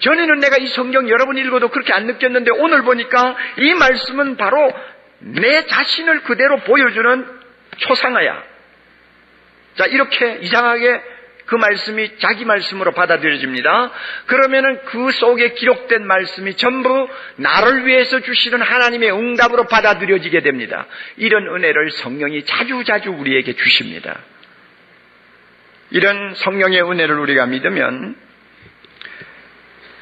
전에는 0.00 0.38
내가 0.38 0.58
이 0.58 0.66
성경 0.68 1.08
여러 1.08 1.26
번 1.26 1.36
읽어도 1.36 1.68
그렇게 1.68 1.92
안 1.92 2.06
느꼈는데 2.06 2.52
오늘 2.52 2.82
보니까 2.82 3.36
이 3.56 3.74
말씀은 3.74 4.36
바로 4.36 4.72
내 5.18 5.66
자신을 5.66 6.22
그대로 6.22 6.58
보여주는 6.58 7.40
초상화야. 7.78 8.42
자, 9.76 9.86
이렇게 9.86 10.38
이상하게 10.42 11.02
그 11.48 11.56
말씀이 11.56 12.18
자기 12.18 12.44
말씀으로 12.44 12.92
받아들여집니다. 12.92 13.90
그러면은 14.26 14.80
그 14.84 15.10
속에 15.10 15.54
기록된 15.54 16.06
말씀이 16.06 16.54
전부 16.56 17.08
나를 17.36 17.86
위해서 17.86 18.20
주시는 18.20 18.60
하나님의 18.60 19.10
응답으로 19.12 19.64
받아들여지게 19.64 20.40
됩니다. 20.40 20.86
이런 21.16 21.46
은혜를 21.46 21.90
성령이 21.90 22.44
자주자주 22.44 23.10
우리에게 23.12 23.54
주십니다. 23.54 24.20
이런 25.90 26.34
성령의 26.34 26.82
은혜를 26.82 27.18
우리가 27.18 27.46
믿으면 27.46 28.14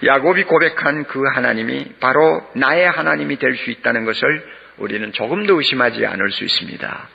야곱이 0.04 0.44
고백한 0.44 1.04
그 1.04 1.22
하나님이 1.32 1.92
바로 2.00 2.44
나의 2.56 2.90
하나님이 2.90 3.36
될 3.38 3.54
수 3.54 3.70
있다는 3.70 4.04
것을 4.04 4.44
우리는 4.78 5.12
조금도 5.12 5.58
의심하지 5.58 6.04
않을 6.04 6.32
수 6.32 6.42
있습니다. 6.42 7.08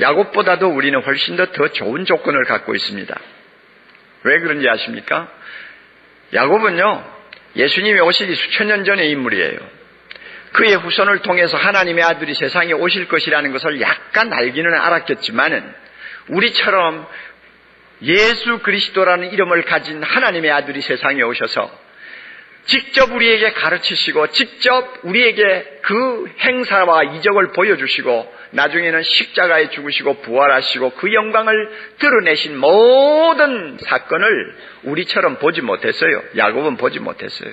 야곱보다도 0.00 0.68
우리는 0.68 1.00
훨씬 1.02 1.36
더 1.36 1.46
더 1.52 1.68
좋은 1.68 2.04
조건을 2.04 2.44
갖고 2.44 2.74
있습니다. 2.74 3.20
왜 4.24 4.38
그런지 4.40 4.68
아십니까? 4.68 5.28
야곱은요, 6.32 7.04
예수님이 7.56 8.00
오시기 8.00 8.34
수천 8.34 8.68
년 8.68 8.84
전의 8.84 9.10
인물이에요. 9.10 9.58
그의 10.52 10.76
후손을 10.76 11.18
통해서 11.20 11.56
하나님의 11.56 12.04
아들이 12.04 12.34
세상에 12.34 12.72
오실 12.72 13.08
것이라는 13.08 13.52
것을 13.52 13.80
약간 13.80 14.32
알기는 14.32 14.72
알았겠지만은 14.72 15.74
우리처럼 16.28 17.06
예수 18.02 18.58
그리스도라는 18.60 19.32
이름을 19.32 19.62
가진 19.62 20.02
하나님의 20.02 20.50
아들이 20.50 20.80
세상에 20.80 21.22
오셔서 21.22 21.70
직접 22.66 23.12
우리에게 23.12 23.52
가르치시고 23.52 24.28
직접 24.28 25.00
우리에게 25.02 25.80
그 25.82 26.32
행사와 26.40 27.02
이적을 27.04 27.52
보여주시고 27.52 28.34
나중에는 28.54 29.02
십자가에 29.02 29.70
죽으시고 29.70 30.22
부활하시고 30.22 30.90
그 30.90 31.12
영광을 31.12 31.70
드러내신 31.98 32.56
모든 32.56 33.78
사건을 33.78 34.54
우리처럼 34.84 35.38
보지 35.38 35.60
못했어요. 35.60 36.22
야곱은 36.36 36.76
보지 36.76 37.00
못했어요. 37.00 37.52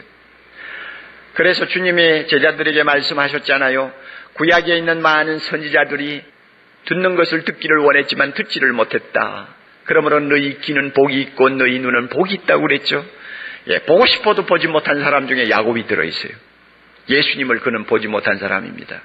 그래서 1.34 1.66
주님이 1.66 2.28
제자들에게 2.28 2.84
말씀하셨잖아요. 2.84 3.92
구약에 4.34 4.78
있는 4.78 5.02
많은 5.02 5.40
선지자들이 5.40 6.22
듣는 6.86 7.16
것을 7.16 7.46
듣기를 7.46 7.78
원했지만 7.78 8.34
듣지를 8.34 8.72
못했다. 8.74 9.48
그러므로 9.86 10.20
너희 10.20 10.60
귀는 10.60 10.94
복이 10.94 11.20
있고 11.22 11.50
너희 11.50 11.80
눈은 11.80 12.10
복이 12.10 12.34
있다고 12.36 12.62
그랬죠. 12.62 13.04
예, 13.68 13.80
보고 13.80 14.06
싶어도 14.06 14.46
보지 14.46 14.68
못한 14.68 15.02
사람 15.02 15.28
중에 15.28 15.50
야곱이 15.50 15.88
들어있어요. 15.88 16.32
예수님을 17.10 17.60
그는 17.62 17.86
보지 17.86 18.08
못한 18.08 18.38
사람입니다. 18.38 19.02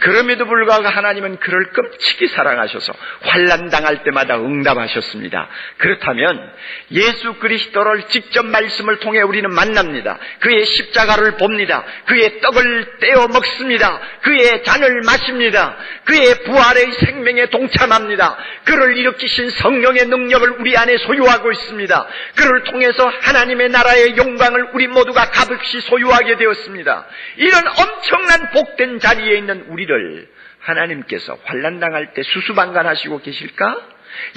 그럼에도 0.00 0.46
불구하고 0.46 0.86
하나님은 0.86 1.38
그를 1.38 1.70
끔찍이 1.70 2.28
사랑하셔서 2.28 2.92
환란 3.22 3.70
당할 3.70 4.04
때마다 4.04 4.36
응답하셨습니다. 4.36 5.48
그렇다면 5.78 6.52
예수 6.92 7.34
그리스도를 7.34 8.08
직접 8.08 8.46
말씀을 8.46 9.00
통해 9.00 9.22
우리는 9.22 9.50
만납니다. 9.50 10.18
그의 10.40 10.64
십자가를 10.64 11.32
봅니다. 11.32 11.84
그의 12.06 12.40
떡을 12.40 12.98
떼어 13.00 13.28
먹습니다. 13.28 14.00
그의 14.22 14.62
잔을 14.64 15.02
마십니다. 15.04 15.76
그의 16.04 16.44
부활의 16.44 16.92
생명에 16.92 17.46
동참합니다. 17.46 18.36
그를 18.64 18.96
일으키신 18.96 19.50
성령의 19.50 20.06
능력을 20.06 20.50
우리 20.60 20.76
안에 20.76 20.96
소유하고 20.98 21.52
있습니다. 21.52 22.06
그를 22.36 22.64
통해서 22.64 23.10
하나님의 23.22 23.68
나라의 23.70 24.16
영광을 24.16 24.70
우리 24.72 24.86
모두가 24.86 25.30
값없이 25.30 25.80
소유하게 25.80 26.36
되었습니다. 26.36 27.06
이런 27.36 27.64
엄청난 27.66 28.50
복된 28.52 29.00
자리에 29.00 29.38
있는 29.38 29.57
있는 29.58 29.66
우리를 29.68 30.28
하나님께서 30.60 31.38
환란 31.44 31.80
당할 31.80 32.14
때 32.14 32.22
수수방관하시고 32.22 33.20
계실까? 33.20 33.80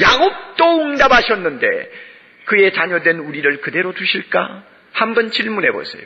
야곱도 0.02 0.82
응답하셨는데 0.82 1.92
그의 2.46 2.74
자녀된 2.74 3.20
우리를 3.20 3.62
그대로 3.62 3.94
두실까? 3.94 4.64
한번 4.94 5.32
질문해 5.32 5.72
보세요. 5.72 6.04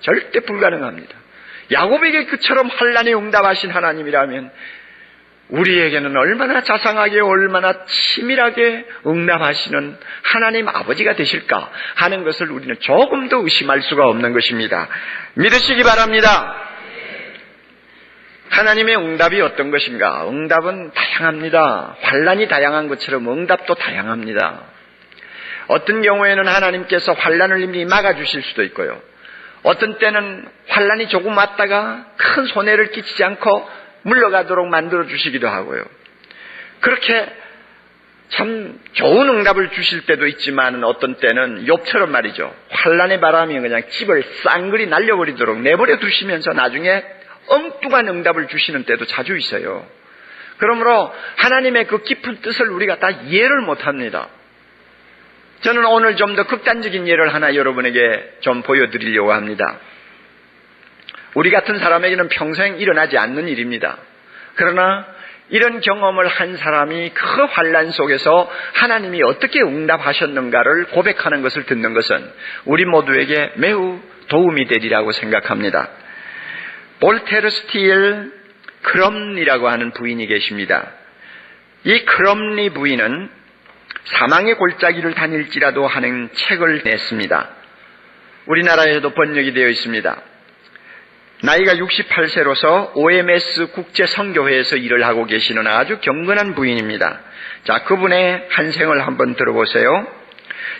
절대 0.00 0.40
불가능합니다. 0.40 1.14
야곱에게 1.72 2.26
그처럼 2.26 2.68
환란에 2.68 3.12
응답하신 3.14 3.70
하나님이라면 3.70 4.50
우리에게는 5.48 6.16
얼마나 6.16 6.62
자상하게 6.62 7.20
얼마나 7.20 7.84
치밀하게 7.86 8.84
응답하시는 9.06 9.96
하나님 10.22 10.68
아버지가 10.68 11.14
되실까 11.14 11.70
하는 11.94 12.24
것을 12.24 12.50
우리는 12.50 12.74
조금 12.80 13.28
더 13.28 13.38
의심할 13.38 13.82
수가 13.82 14.08
없는 14.08 14.32
것입니다. 14.32 14.88
믿으시기 15.34 15.84
바랍니다. 15.84 16.65
하나님의 18.50 18.96
응답이 18.96 19.40
어떤 19.40 19.70
것인가? 19.70 20.28
응답은 20.28 20.92
다양합니다. 20.92 21.96
환란이 22.00 22.48
다양한 22.48 22.88
것처럼 22.88 23.28
응답도 23.28 23.74
다양합니다. 23.74 24.62
어떤 25.68 26.02
경우에는 26.02 26.46
하나님께서 26.46 27.12
환란을 27.12 27.60
이미 27.62 27.84
막아주실 27.84 28.42
수도 28.42 28.62
있고요. 28.64 29.00
어떤 29.62 29.98
때는 29.98 30.46
환란이 30.68 31.08
조금 31.08 31.36
왔다가 31.36 32.06
큰 32.16 32.46
손해를 32.46 32.92
끼치지 32.92 33.24
않고 33.24 33.68
물러가도록 34.02 34.68
만들어 34.68 35.06
주시기도 35.06 35.48
하고요. 35.48 35.82
그렇게 36.80 37.26
참 38.28 38.78
좋은 38.92 39.28
응답을 39.28 39.70
주실 39.70 40.06
때도 40.06 40.26
있지만 40.28 40.82
어떤 40.84 41.16
때는 41.16 41.66
욕처럼 41.66 42.10
말이죠. 42.12 42.54
환란의 42.70 43.20
바람이 43.20 43.58
그냥 43.60 43.82
집을 43.88 44.22
쌍그리 44.42 44.86
날려버리도록 44.86 45.60
내버려 45.60 45.98
두시면서 45.98 46.52
나중에 46.52 47.04
엉뚱한 47.48 48.08
응답을 48.08 48.48
주시는 48.48 48.84
때도 48.84 49.06
자주 49.06 49.36
있어요. 49.36 49.86
그러므로 50.58 51.12
하나님의 51.36 51.86
그 51.86 52.02
깊은 52.02 52.40
뜻을 52.42 52.68
우리가 52.70 52.98
다 52.98 53.10
이해를 53.10 53.60
못합니다. 53.60 54.28
저는 55.62 55.84
오늘 55.86 56.16
좀 56.16 56.36
더 56.36 56.46
극단적인 56.46 57.08
예를 57.08 57.32
하나 57.34 57.54
여러분에게 57.54 58.36
좀 58.40 58.62
보여드리려고 58.62 59.32
합니다. 59.32 59.78
우리 61.34 61.50
같은 61.50 61.78
사람에게는 61.78 62.28
평생 62.28 62.78
일어나지 62.78 63.18
않는 63.18 63.48
일입니다. 63.48 63.98
그러나 64.54 65.06
이런 65.48 65.80
경험을 65.80 66.26
한 66.26 66.56
사람이 66.56 67.10
그 67.14 67.44
환란 67.44 67.90
속에서 67.90 68.50
하나님이 68.74 69.22
어떻게 69.22 69.60
응답하셨는가를 69.60 70.86
고백하는 70.86 71.42
것을 71.42 71.64
듣는 71.66 71.94
것은 71.94 72.30
우리 72.64 72.84
모두에게 72.84 73.52
매우 73.56 74.00
도움이 74.28 74.66
되리라고 74.66 75.12
생각합니다. 75.12 75.88
볼테르 77.00 77.50
스틸 77.50 78.32
크럼리라고 78.82 79.68
하는 79.68 79.92
부인이 79.92 80.26
계십니다. 80.26 80.92
이 81.84 82.04
크럼리 82.04 82.70
부인은 82.70 83.30
사망의 84.04 84.54
골짜기를 84.54 85.14
다닐지라도 85.14 85.86
하는 85.86 86.28
책을 86.32 86.82
냈습니다. 86.84 87.50
우리나라에도 88.46 89.10
번역이 89.10 89.52
되어 89.52 89.68
있습니다. 89.68 90.22
나이가 91.42 91.74
68세로서 91.74 92.92
OMS 92.94 93.72
국제선교회에서 93.72 94.76
일을 94.76 95.04
하고 95.04 95.26
계시는 95.26 95.66
아주 95.66 95.98
경건한 96.00 96.54
부인입니다. 96.54 97.20
자, 97.64 97.82
그분의 97.84 98.46
한 98.50 98.72
생을 98.72 99.06
한번 99.06 99.34
들어보세요. 99.34 100.06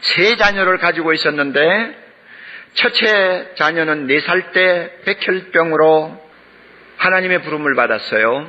세 0.01 0.37
자녀를 0.37 0.79
가지고 0.79 1.12
있었는데 1.12 2.06
첫째 2.77 3.53
자녀는 3.57 4.07
4살 4.07 4.53
때 4.53 4.91
백혈병으로 5.05 6.27
하나님의 6.99 7.43
부름을 7.43 7.74
받았어요. 7.74 8.47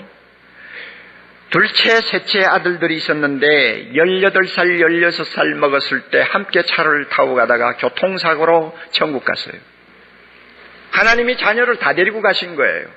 둘째, 1.49 2.01
셋째 2.01 2.43
아들들이 2.43 2.97
있었는데 2.97 3.91
18살, 3.93 4.81
16살 4.81 5.55
먹었을 5.55 6.01
때 6.11 6.21
함께 6.21 6.61
차를 6.61 7.07
타고 7.07 7.35
가다가 7.35 7.77
교통사고로 7.77 8.77
천국 8.91 9.23
갔어요. 9.23 9.55
하나님이 10.91 11.37
자녀를 11.37 11.77
다 11.77 11.93
데리고 11.93 12.21
가신 12.21 12.55
거예요. 12.57 12.87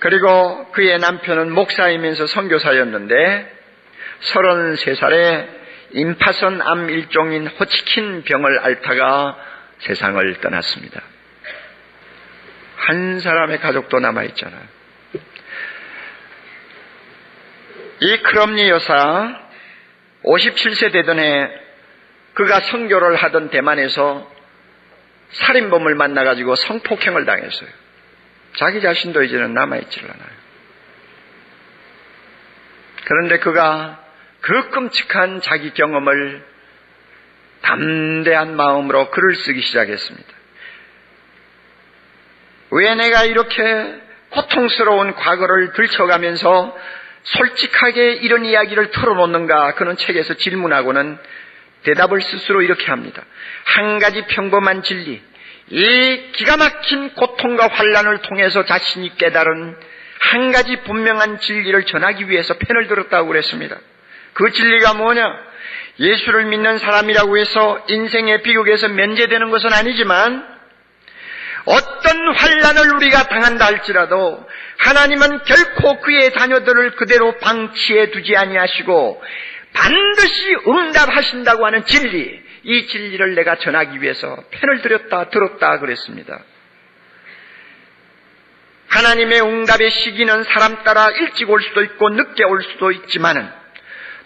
그리고 0.00 0.70
그의 0.72 0.98
남편은 0.98 1.52
목사이면서 1.52 2.26
선교사였는데 2.26 3.58
33살에 4.22 5.46
임파선 5.92 6.60
암 6.62 6.90
일종인 6.90 7.46
호치킨 7.46 8.24
병을 8.24 8.58
앓다가 8.58 9.38
세상을 9.80 10.40
떠났습니다. 10.40 11.02
한 12.76 13.20
사람의 13.20 13.60
가족도 13.60 14.00
남아있잖아요. 14.00 14.78
이 18.00 18.16
크럼니 18.18 18.68
여사 18.68 19.40
57세 20.24 20.92
되던 20.92 21.18
해 21.18 21.50
그가 22.34 22.60
성교를 22.60 23.16
하던 23.16 23.50
대만에서 23.50 24.30
살인범을 25.30 25.94
만나가지고 25.96 26.54
성폭행을 26.54 27.24
당했어요. 27.24 27.68
자기 28.56 28.80
자신도 28.80 29.22
이제는 29.24 29.54
남아있질 29.54 30.04
않아요. 30.04 30.38
그런데 33.04 33.38
그가 33.38 34.04
그 34.40 34.70
끔찍한 34.70 35.40
자기 35.40 35.72
경험을 35.74 36.44
담대한 37.62 38.56
마음으로 38.56 39.10
글을 39.10 39.36
쓰기 39.36 39.60
시작했습니다. 39.62 40.28
왜 42.70 42.94
내가 42.94 43.24
이렇게 43.24 44.00
고통스러운 44.30 45.14
과거를 45.14 45.72
들춰가면서 45.72 46.76
솔직하게 47.22 48.12
이런 48.12 48.44
이야기를 48.44 48.90
털어놓는가 48.90 49.74
그는 49.74 49.96
책에서 49.96 50.34
질문하고는 50.34 51.18
대답을 51.84 52.20
스스로 52.20 52.62
이렇게 52.62 52.86
합니다. 52.86 53.24
한 53.64 53.98
가지 53.98 54.22
평범한 54.22 54.82
진리, 54.82 55.22
이 55.70 56.22
기가 56.32 56.56
막힌 56.56 57.10
고통과 57.14 57.68
환란을 57.68 58.18
통해서 58.22 58.64
자신이 58.64 59.16
깨달은 59.16 59.76
한 60.20 60.52
가지 60.52 60.76
분명한 60.82 61.38
진리를 61.38 61.84
전하기 61.84 62.28
위해서 62.28 62.54
펜을 62.54 62.88
들었다고 62.88 63.28
그랬습니다. 63.28 63.76
그 64.32 64.50
진리가 64.50 64.94
뭐냐? 64.94 65.47
예수를 66.00 66.46
믿는 66.46 66.78
사람이라고 66.78 67.38
해서 67.38 67.84
인생의 67.88 68.42
비극에서 68.42 68.88
면제되는 68.88 69.50
것은 69.50 69.72
아니지만 69.72 70.58
어떤 71.64 72.34
환란을 72.34 72.94
우리가 72.96 73.24
당한다 73.24 73.66
할지라도 73.66 74.46
하나님은 74.78 75.42
결코 75.44 76.00
그의 76.00 76.32
자녀들을 76.32 76.92
그대로 76.96 77.36
방치해 77.38 78.10
두지 78.10 78.36
아니하시고 78.36 79.22
반드시 79.74 80.56
응답하신다고 80.66 81.66
하는 81.66 81.84
진리, 81.84 82.42
이 82.62 82.86
진리를 82.86 83.34
내가 83.34 83.56
전하기 83.56 84.00
위해서 84.00 84.36
펜을 84.50 84.82
들였다 84.82 85.30
들었다 85.30 85.78
그랬습니다. 85.78 86.40
하나님의 88.88 89.42
응답의 89.42 89.90
시기는 89.90 90.44
사람 90.44 90.82
따라 90.84 91.10
일찍 91.10 91.50
올 91.50 91.62
수도 91.62 91.82
있고 91.82 92.08
늦게 92.08 92.44
올 92.44 92.62
수도 92.62 92.90
있지만은 92.92 93.48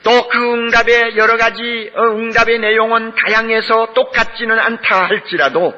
또 0.02 0.28
그 0.28 0.52
응답의 0.52 1.16
여러 1.16 1.36
가지 1.36 1.90
어, 1.94 2.02
응답의 2.16 2.58
내용은 2.58 3.14
다양해서 3.14 3.92
똑같지는 3.94 4.58
않다 4.58 5.04
할지라도 5.08 5.74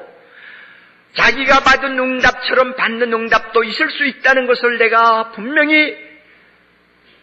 자기가 1.14 1.60
받은 1.60 1.98
응답처럼 1.98 2.74
받는 2.74 3.12
응답도 3.12 3.64
있을 3.64 3.90
수 3.90 4.04
있다는 4.04 4.46
것을 4.46 4.78
내가 4.78 5.30
분명히 5.32 5.96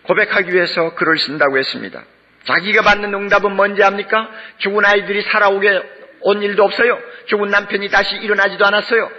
고백하기 0.03 0.53
위해서 0.53 0.95
글을 0.95 1.17
쓴다고 1.19 1.57
했습니다. 1.57 2.03
자기가 2.45 2.81
받는 2.83 3.13
응답은 3.13 3.55
뭔지 3.55 3.83
압니까? 3.83 4.29
죽은 4.57 4.85
아이들이 4.85 5.21
살아오게 5.23 5.83
온 6.21 6.41
일도 6.41 6.63
없어요. 6.63 6.99
죽은 7.27 7.49
남편이 7.49 7.89
다시 7.89 8.15
일어나지도 8.15 8.65
않았어요. 8.65 9.11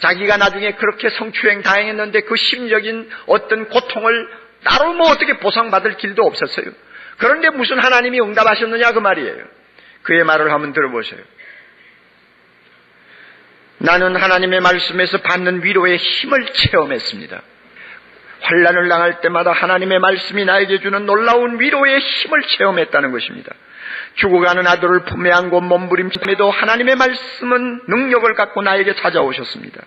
자기가 0.00 0.36
나중에 0.36 0.72
그렇게 0.72 1.10
성추행 1.10 1.62
당했는데 1.62 2.20
그 2.22 2.36
심적인 2.36 3.10
어떤 3.26 3.68
고통을 3.68 4.28
따로 4.64 4.92
뭐 4.92 5.10
어떻게 5.10 5.38
보상받을 5.38 5.96
길도 5.96 6.22
없었어요. 6.22 6.66
그런데 7.18 7.50
무슨 7.50 7.78
하나님이 7.78 8.20
응답하셨느냐 8.20 8.92
그 8.92 9.00
말이에요. 9.00 9.44
그의 10.02 10.24
말을 10.24 10.52
한번 10.52 10.72
들어보세요. 10.72 11.20
나는 13.78 14.16
하나님의 14.16 14.60
말씀에서 14.60 15.18
받는 15.18 15.62
위로의 15.62 15.98
힘을 15.98 16.46
체험했습니다. 16.46 17.42
환란을 18.40 18.88
당할 18.88 19.20
때마다 19.20 19.52
하나님의 19.52 19.98
말씀이 19.98 20.44
나에게 20.44 20.80
주는 20.80 21.06
놀라운 21.06 21.60
위로의 21.60 21.98
힘을 21.98 22.42
체험했다는 22.42 23.12
것입니다. 23.12 23.52
죽어가는 24.14 24.66
아들을 24.66 25.04
품에 25.04 25.30
안고 25.32 25.60
몸부림치면도 25.60 26.50
하나님의 26.50 26.96
말씀은 26.96 27.82
능력을 27.88 28.34
갖고 28.34 28.62
나에게 28.62 28.94
찾아오셨습니다. 28.94 29.82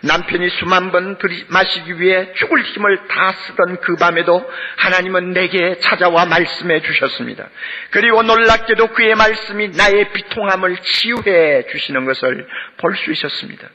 남편이 0.00 0.48
수만 0.58 0.90
번 0.92 1.18
들이마시기 1.18 2.00
위해 2.00 2.32
죽을 2.34 2.62
힘을 2.62 3.06
다 3.08 3.32
쓰던 3.32 3.80
그 3.80 3.96
밤에도 3.96 4.44
하나님은 4.76 5.32
내게 5.32 5.78
찾아와 5.78 6.26
말씀해 6.26 6.82
주셨습니다. 6.82 7.48
그리고 7.90 8.22
놀랍게도 8.22 8.88
그의 8.88 9.14
말씀이 9.14 9.68
나의 9.68 10.12
비통함을 10.12 10.76
치유해 10.78 11.66
주시는 11.70 12.04
것을 12.04 12.46
볼 12.78 12.94
수 12.94 13.10
있었습니다. 13.12 13.68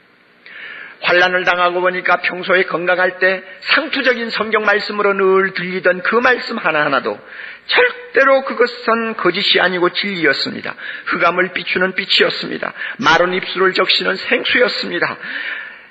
환란을 1.02 1.44
당하고 1.44 1.80
보니까 1.80 2.16
평소에 2.18 2.64
건강할 2.64 3.18
때 3.18 3.42
상투적인 3.60 4.30
성경 4.30 4.64
말씀으로 4.64 5.14
늘 5.14 5.54
들리던 5.54 6.02
그 6.02 6.16
말씀 6.16 6.58
하나하나도 6.58 7.18
절대로 7.66 8.44
그것은 8.44 9.16
거짓이 9.16 9.60
아니고 9.60 9.90
진리였습니다. 9.90 10.74
흑암을 11.06 11.52
비추는 11.54 11.94
빛이었습니다. 11.94 12.72
마른 12.98 13.32
입술을 13.32 13.72
적시는 13.72 14.16
생수였습니다. 14.16 15.16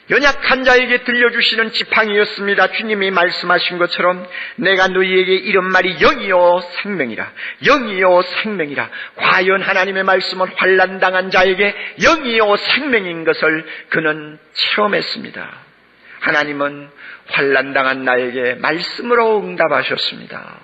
연약한 0.09 0.63
자에게 0.63 1.03
들려주시는 1.03 1.71
지팡이였습니다. 1.71 2.71
주님이 2.71 3.11
말씀하신 3.11 3.77
것처럼 3.77 4.25
내가 4.55 4.87
너희에게 4.87 5.35
이런 5.35 5.65
말이 5.65 5.97
영이요 5.99 6.61
생명이라. 6.81 7.31
영이요 7.65 8.21
생명이라. 8.21 8.89
과연 9.15 9.61
하나님의 9.61 10.03
말씀은 10.03 10.47
환란당한 10.55 11.29
자에게 11.29 11.75
영이요 12.01 12.55
생명인 12.57 13.23
것을 13.23 13.65
그는 13.89 14.39
체험했습니다. 14.53 15.49
하나님은 16.21 16.89
환란당한 17.27 18.03
나에게 18.03 18.55
말씀으로 18.55 19.41
응답하셨습니다. 19.41 20.59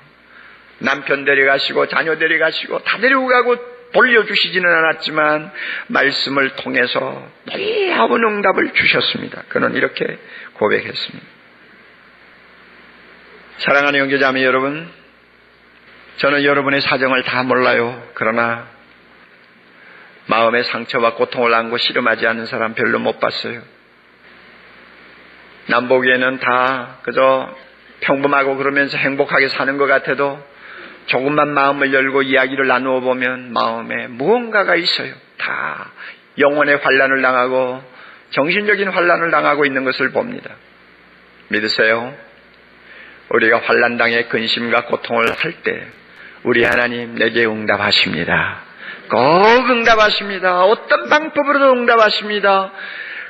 남편 0.79 1.23
데려가시고 1.23 1.87
자녀 1.87 2.17
데려가시고 2.17 2.79
다 2.79 2.97
데리고 2.97 3.27
가고 3.27 3.74
돌려주시지는 3.95 4.69
않았지만 4.69 5.51
말씀을 5.87 6.49
통해서 6.57 7.31
놀라운 7.45 8.23
응답을 8.23 8.73
주셨습니다. 8.73 9.43
그는 9.47 9.73
이렇게 9.75 10.19
고백했습니다. 10.53 11.25
사랑하는 13.59 13.99
영계자매 14.01 14.43
여러분, 14.43 14.89
저는 16.17 16.43
여러분의 16.43 16.81
사정을 16.81 17.23
다 17.23 17.43
몰라요. 17.43 18.03
그러나 18.15 18.67
마음의 20.25 20.65
상처와 20.65 21.13
고통을 21.13 21.53
안고 21.53 21.77
씨름하지 21.77 22.27
않는 22.27 22.47
사람 22.47 22.73
별로 22.73 22.99
못 22.99 23.21
봤어요. 23.21 23.61
남 25.67 25.87
보기에는 25.87 26.39
다 26.39 26.97
그저 27.03 27.55
평범하고 28.01 28.57
그러면서 28.57 28.97
행복하게 28.97 29.47
사는 29.49 29.77
것 29.77 29.85
같아도 29.85 30.43
조금만 31.07 31.49
마음을 31.49 31.93
열고 31.93 32.23
이야기를 32.23 32.67
나누어 32.67 32.99
보면 32.99 33.53
마음에 33.53 34.07
무언가가 34.07 34.75
있어요. 34.75 35.13
다 35.37 35.91
영혼의 36.37 36.77
환란을 36.77 37.21
당하고 37.21 37.83
정신적인 38.31 38.89
환란을 38.89 39.31
당하고 39.31 39.65
있는 39.65 39.83
것을 39.85 40.11
봅니다. 40.11 40.51
믿으세요? 41.49 42.13
우리가 43.29 43.61
환란 43.63 43.97
당해 43.97 44.23
근심과 44.25 44.85
고통을 44.85 45.31
할 45.31 45.53
때 45.63 45.87
우리 46.43 46.63
하나님 46.63 47.15
내게 47.15 47.45
응답하십니다. 47.45 48.59
꼭 49.09 49.69
응답하십니다. 49.69 50.63
어떤 50.65 51.09
방법으로도 51.09 51.73
응답하십니다. 51.73 52.71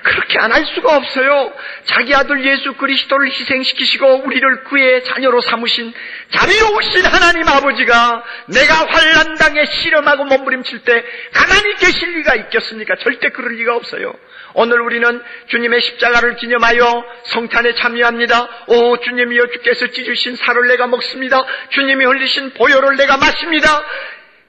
그렇게 0.05 0.37
안 0.39 0.51
할 0.51 0.63
수가 0.67 0.95
없어요. 0.95 1.51
자기 1.85 2.13
아들 2.13 2.45
예수 2.45 2.73
그리스도를 2.73 3.27
희생시키시고 3.27 4.23
우리를 4.25 4.63
그의 4.65 5.03
자녀로 5.03 5.41
삼으신 5.41 5.93
자비로우신 6.29 7.05
하나님 7.05 7.47
아버지가 7.47 8.23
내가 8.47 8.85
환란 8.85 9.35
당에 9.35 9.65
실험하고 9.65 10.25
몸부림칠 10.25 10.79
때 10.79 11.03
가만히 11.33 11.75
계실 11.77 12.17
리가 12.19 12.35
있겠습니까? 12.35 12.95
절대 12.97 13.29
그럴 13.29 13.55
리가 13.55 13.75
없어요. 13.75 14.13
오늘 14.53 14.79
우리는 14.81 15.21
주님의 15.47 15.81
십자가를 15.81 16.35
기념하여 16.37 17.03
성탄에 17.25 17.73
참여합니다. 17.73 18.47
오 18.67 18.97
주님이여 18.97 19.47
주께서 19.47 19.87
찢으신 19.87 20.35
살을 20.35 20.67
내가 20.67 20.87
먹습니다. 20.87 21.43
주님이 21.69 22.05
흘리신 22.05 22.53
보혈을 22.53 22.95
내가 22.95 23.17
마십니다. 23.17 23.83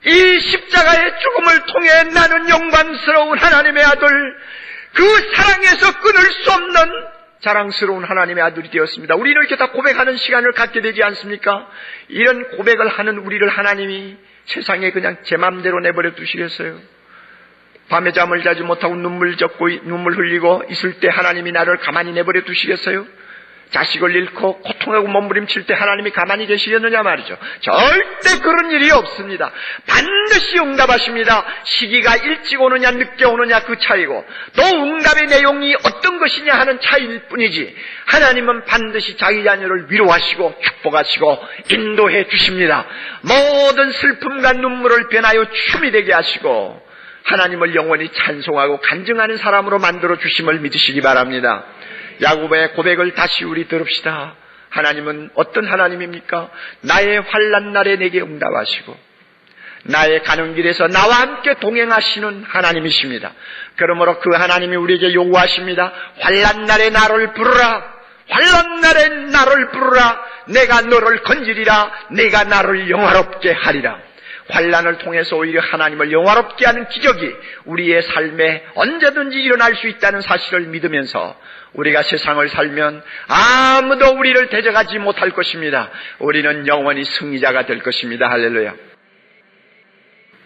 이 0.05 0.41
십자가의 0.41 1.13
죽음을 1.21 1.67
통해 1.67 1.89
나는 2.15 2.49
영광스러운 2.49 3.39
하나님의 3.39 3.85
아들 3.85 4.37
그 4.97 5.35
사랑에서 5.35 6.01
끊을 6.01 6.21
수 6.21 6.53
없는 6.53 7.07
자랑스러운 7.41 8.05
하나님의 8.05 8.43
아들이 8.43 8.71
되었습니다. 8.71 9.15
우리는 9.15 9.41
이렇게 9.41 9.57
다 9.57 9.71
고백하는 9.71 10.17
시간을 10.17 10.53
갖게 10.53 10.81
되지 10.81 11.03
않습니까? 11.03 11.69
이런 12.09 12.49
고백을 12.57 12.89
하는 12.89 13.19
우리를 13.19 13.47
하나님이 13.47 14.17
세상에 14.47 14.91
그냥 14.91 15.19
제 15.25 15.37
맘대로 15.37 15.81
내버려 15.81 16.15
두시겠어요? 16.15 16.81
밤에 17.89 18.13
잠을 18.13 18.43
자지 18.43 18.63
못하고 18.63 18.97
눈물 18.97 19.37
젖고 19.37 19.69
눈물 19.85 20.17
흘리고 20.17 20.65
있을 20.71 20.99
때 20.99 21.09
하나님이 21.09 21.53
나를 21.53 21.77
가만히 21.77 22.13
내버려 22.13 22.43
두시겠어요? 22.43 23.07
자식을 23.71 24.15
잃고 24.15 24.59
고통하고 24.61 25.09
몸부림칠 25.09 25.67
때 25.67 25.75
하나님이 25.75 26.11
가만히 26.11 26.47
계시겠느냐 26.47 27.03
말이죠. 27.03 27.37
절대 27.61 28.41
그런 28.43 28.71
일이 28.71 28.91
없습니다. 28.91 29.51
반드시 29.87 30.59
응답하십니다. 30.59 31.45
시기가 31.65 32.17
일찍 32.17 32.61
오느냐 32.61 32.93
늦게 32.93 33.25
오느냐 33.25 33.61
그 33.61 33.79
차이고 33.79 34.25
또 34.57 34.63
응답의 34.63 35.27
내용이 35.27 35.75
어떤 35.85 36.19
것이냐 36.19 36.55
하는 36.55 36.81
차이일 36.81 37.21
뿐이지 37.29 37.77
하나님은 38.07 38.65
반드시 38.65 39.17
자기 39.17 39.43
자녀를 39.43 39.87
위로하시고 39.91 40.61
축복하시고 40.63 41.45
인도해 41.71 42.29
주십니다. 42.29 42.87
모든 43.23 43.91
슬픔과 43.93 44.53
눈물을 44.53 45.09
변하여 45.09 45.45
춤이 45.51 45.91
되게 45.91 46.13
하시고 46.13 46.87
하나님을 47.25 47.75
영원히 47.75 48.09
찬송하고 48.13 48.79
간증하는 48.81 49.37
사람으로 49.37 49.81
만들어 49.81 50.17
주심을 50.17 50.61
믿으시기 50.61 51.01
바랍니다. 51.01 51.65
야곱의 52.23 52.73
고백을 52.75 53.15
다시 53.15 53.45
우리 53.45 53.69
들읍시다. 53.69 54.35
하나님은 54.71 55.31
어떤 55.35 55.67
하나님입니까? 55.67 56.51
나의 56.83 57.21
환란 57.21 57.73
날에 57.73 57.97
내게 57.97 58.21
응답하시고 58.21 58.97
나의 59.85 60.23
가는 60.25 60.55
길에서 60.55 60.89
나와 60.89 61.21
함께 61.21 61.55
동행하시는 61.55 62.45
하나님이십니다. 62.45 63.33
그러므로 63.77 64.19
그 64.19 64.31
하나님이 64.35 64.77
우리에게 64.77 65.15
요구하십니다. 65.15 65.93
환란 66.19 66.65
날에 66.65 66.91
나를 66.91 67.33
부르라. 67.35 67.95
환란 68.29 68.81
날에 68.81 69.09
나를 69.09 69.71
부르라. 69.71 70.25
내가 70.49 70.81
너를 70.83 71.23
건지리라. 71.23 71.93
내가 72.11 72.45
나를 72.45 72.91
영화롭게 72.91 73.53
하리라. 73.53 73.99
환란을 74.49 74.99
통해서 74.99 75.37
오히려 75.37 75.61
하나님을 75.61 76.13
영화롭게 76.13 76.67
하는 76.67 76.89
기적이 76.89 77.35
우리의 77.65 78.03
삶에 78.03 78.65
언제든지 78.75 79.39
일어날 79.39 79.75
수 79.75 79.89
있다는 79.89 80.21
사실을 80.21 80.67
믿으면서 80.67 81.39
우리가 81.73 82.03
세상을 82.03 82.49
살면 82.49 83.03
아무도 83.29 84.17
우리를 84.17 84.49
대적하지 84.49 84.99
못할 84.99 85.31
것입니다. 85.31 85.91
우리는 86.21 86.67
영원히 86.67 87.05
승리자가 87.05 87.67
될 87.67 87.81
것입니다. 87.81 88.31
할렐루야. 88.31 88.75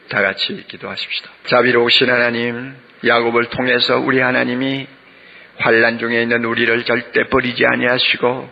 다 0.09 0.23
같이 0.23 0.65
기도하십시다. 0.67 1.31
자비로우신 1.47 2.11
하나님, 2.11 2.75
야곱을 3.07 3.47
통해서 3.47 3.99
우리 3.99 4.19
하나님이 4.19 4.89
환란 5.59 5.99
중에 5.99 6.23
있는 6.23 6.45
우리를 6.45 6.85
절대 6.85 7.25
버리지 7.25 7.65
아니하시고 7.65 8.51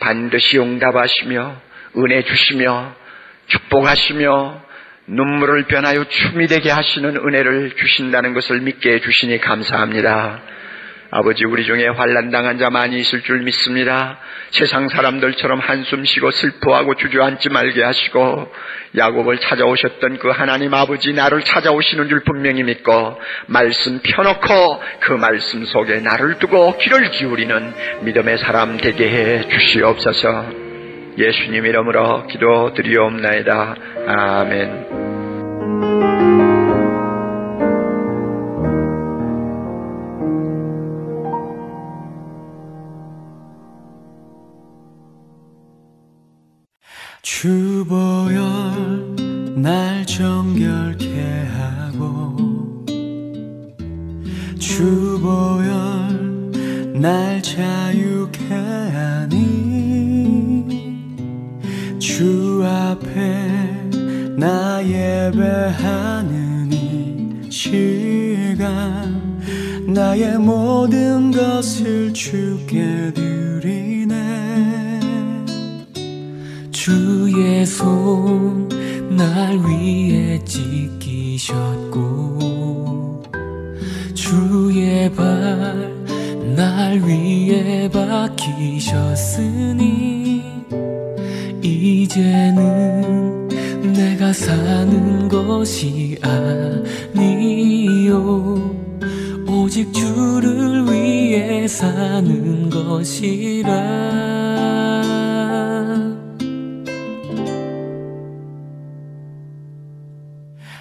반드시 0.00 0.58
응답하시며 0.58 1.62
은혜 1.98 2.22
주시며 2.22 2.94
축복하시며 3.46 4.65
눈물을 5.06 5.64
변하여 5.64 6.04
춤이 6.04 6.46
되게 6.48 6.70
하시는 6.70 7.16
은혜를 7.16 7.72
주신다는 7.76 8.34
것을 8.34 8.60
믿게 8.60 8.94
해주시니 8.94 9.40
감사합니다. 9.40 10.40
아버지 11.10 11.44
우리 11.44 11.64
중에 11.64 11.86
환란 11.86 12.30
당한 12.30 12.58
자 12.58 12.68
많이 12.68 12.98
있을 12.98 13.22
줄 13.22 13.40
믿습니다. 13.40 14.18
세상 14.50 14.88
사람들처럼 14.88 15.60
한숨 15.60 16.04
쉬고 16.04 16.30
슬퍼하고 16.32 16.96
주저앉지 16.96 17.48
말게 17.50 17.82
하시고 17.82 18.52
야곱을 18.96 19.38
찾아오셨던 19.38 20.18
그 20.18 20.30
하나님 20.30 20.74
아버지 20.74 21.12
나를 21.12 21.42
찾아오시는 21.42 22.08
줄 22.08 22.24
분명히 22.24 22.64
믿고 22.64 23.20
말씀 23.46 24.00
펴놓고 24.02 24.82
그 25.00 25.12
말씀 25.12 25.64
속에 25.64 26.00
나를 26.00 26.38
두고 26.38 26.76
귀를 26.78 27.10
기울이는 27.10 27.74
믿음의 28.02 28.38
사람 28.38 28.76
되게 28.78 29.08
해 29.08 29.48
주시옵소서. 29.48 30.65
예수님 31.18 31.64
이름으로 31.64 32.26
기도드리옵나이다. 32.26 33.74
아멘. 34.06 34.86
주보여 47.22 48.40
날 49.56 50.04
정결케 50.06 51.06
하고 51.48 52.36
주 54.58 54.76
주보혈 54.76 55.72
날 57.00 57.42
자유케 57.42 58.54
하니 58.54 59.45
주 62.16 62.64
앞에 62.64 63.10
나 64.38 64.82
예배하는 64.82 66.72
이 66.72 67.50
시간 67.50 69.38
나의 69.86 70.38
모든 70.38 71.30
것을 71.30 72.14
주께 72.14 73.12
드리네. 73.12 75.00
주의 76.72 77.66
손 77.66 78.66
날 79.10 79.58
위에 79.58 80.42
지키셨고 80.46 82.00
주의 84.14 85.12
발 85.12 85.94
날 86.56 86.98
위에 86.98 87.90
박히셨으니 87.90 88.86
이제는 91.66 93.48
내가 93.92 94.32
사는 94.32 95.28
것이 95.28 96.16
아니요. 97.12 97.54
오직 99.48 99.92
주를 99.92 100.84
위해 100.86 101.66
사는 101.66 102.70
것이라. 102.70 104.06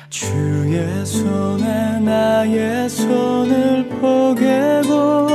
주의 0.09 1.05
손에 1.05 1.99
나의 1.99 2.89
손을 2.89 3.89
포개고 3.89 5.34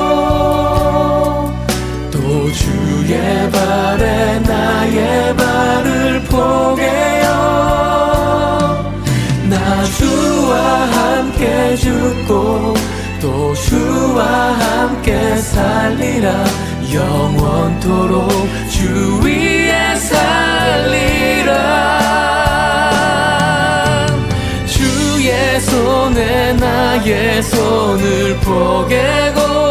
나의 4.39 5.35
발을 5.35 6.23
포개어 6.23 6.91
살리라. 15.41 16.45
영원토록 16.93 18.29
주 18.69 19.21
위에 19.23 19.95
살리라. 19.95 21.51
주의 24.65 25.59
손에 25.61 26.53
나의 26.53 27.43
손을 27.43 28.37
포개고 28.37 29.70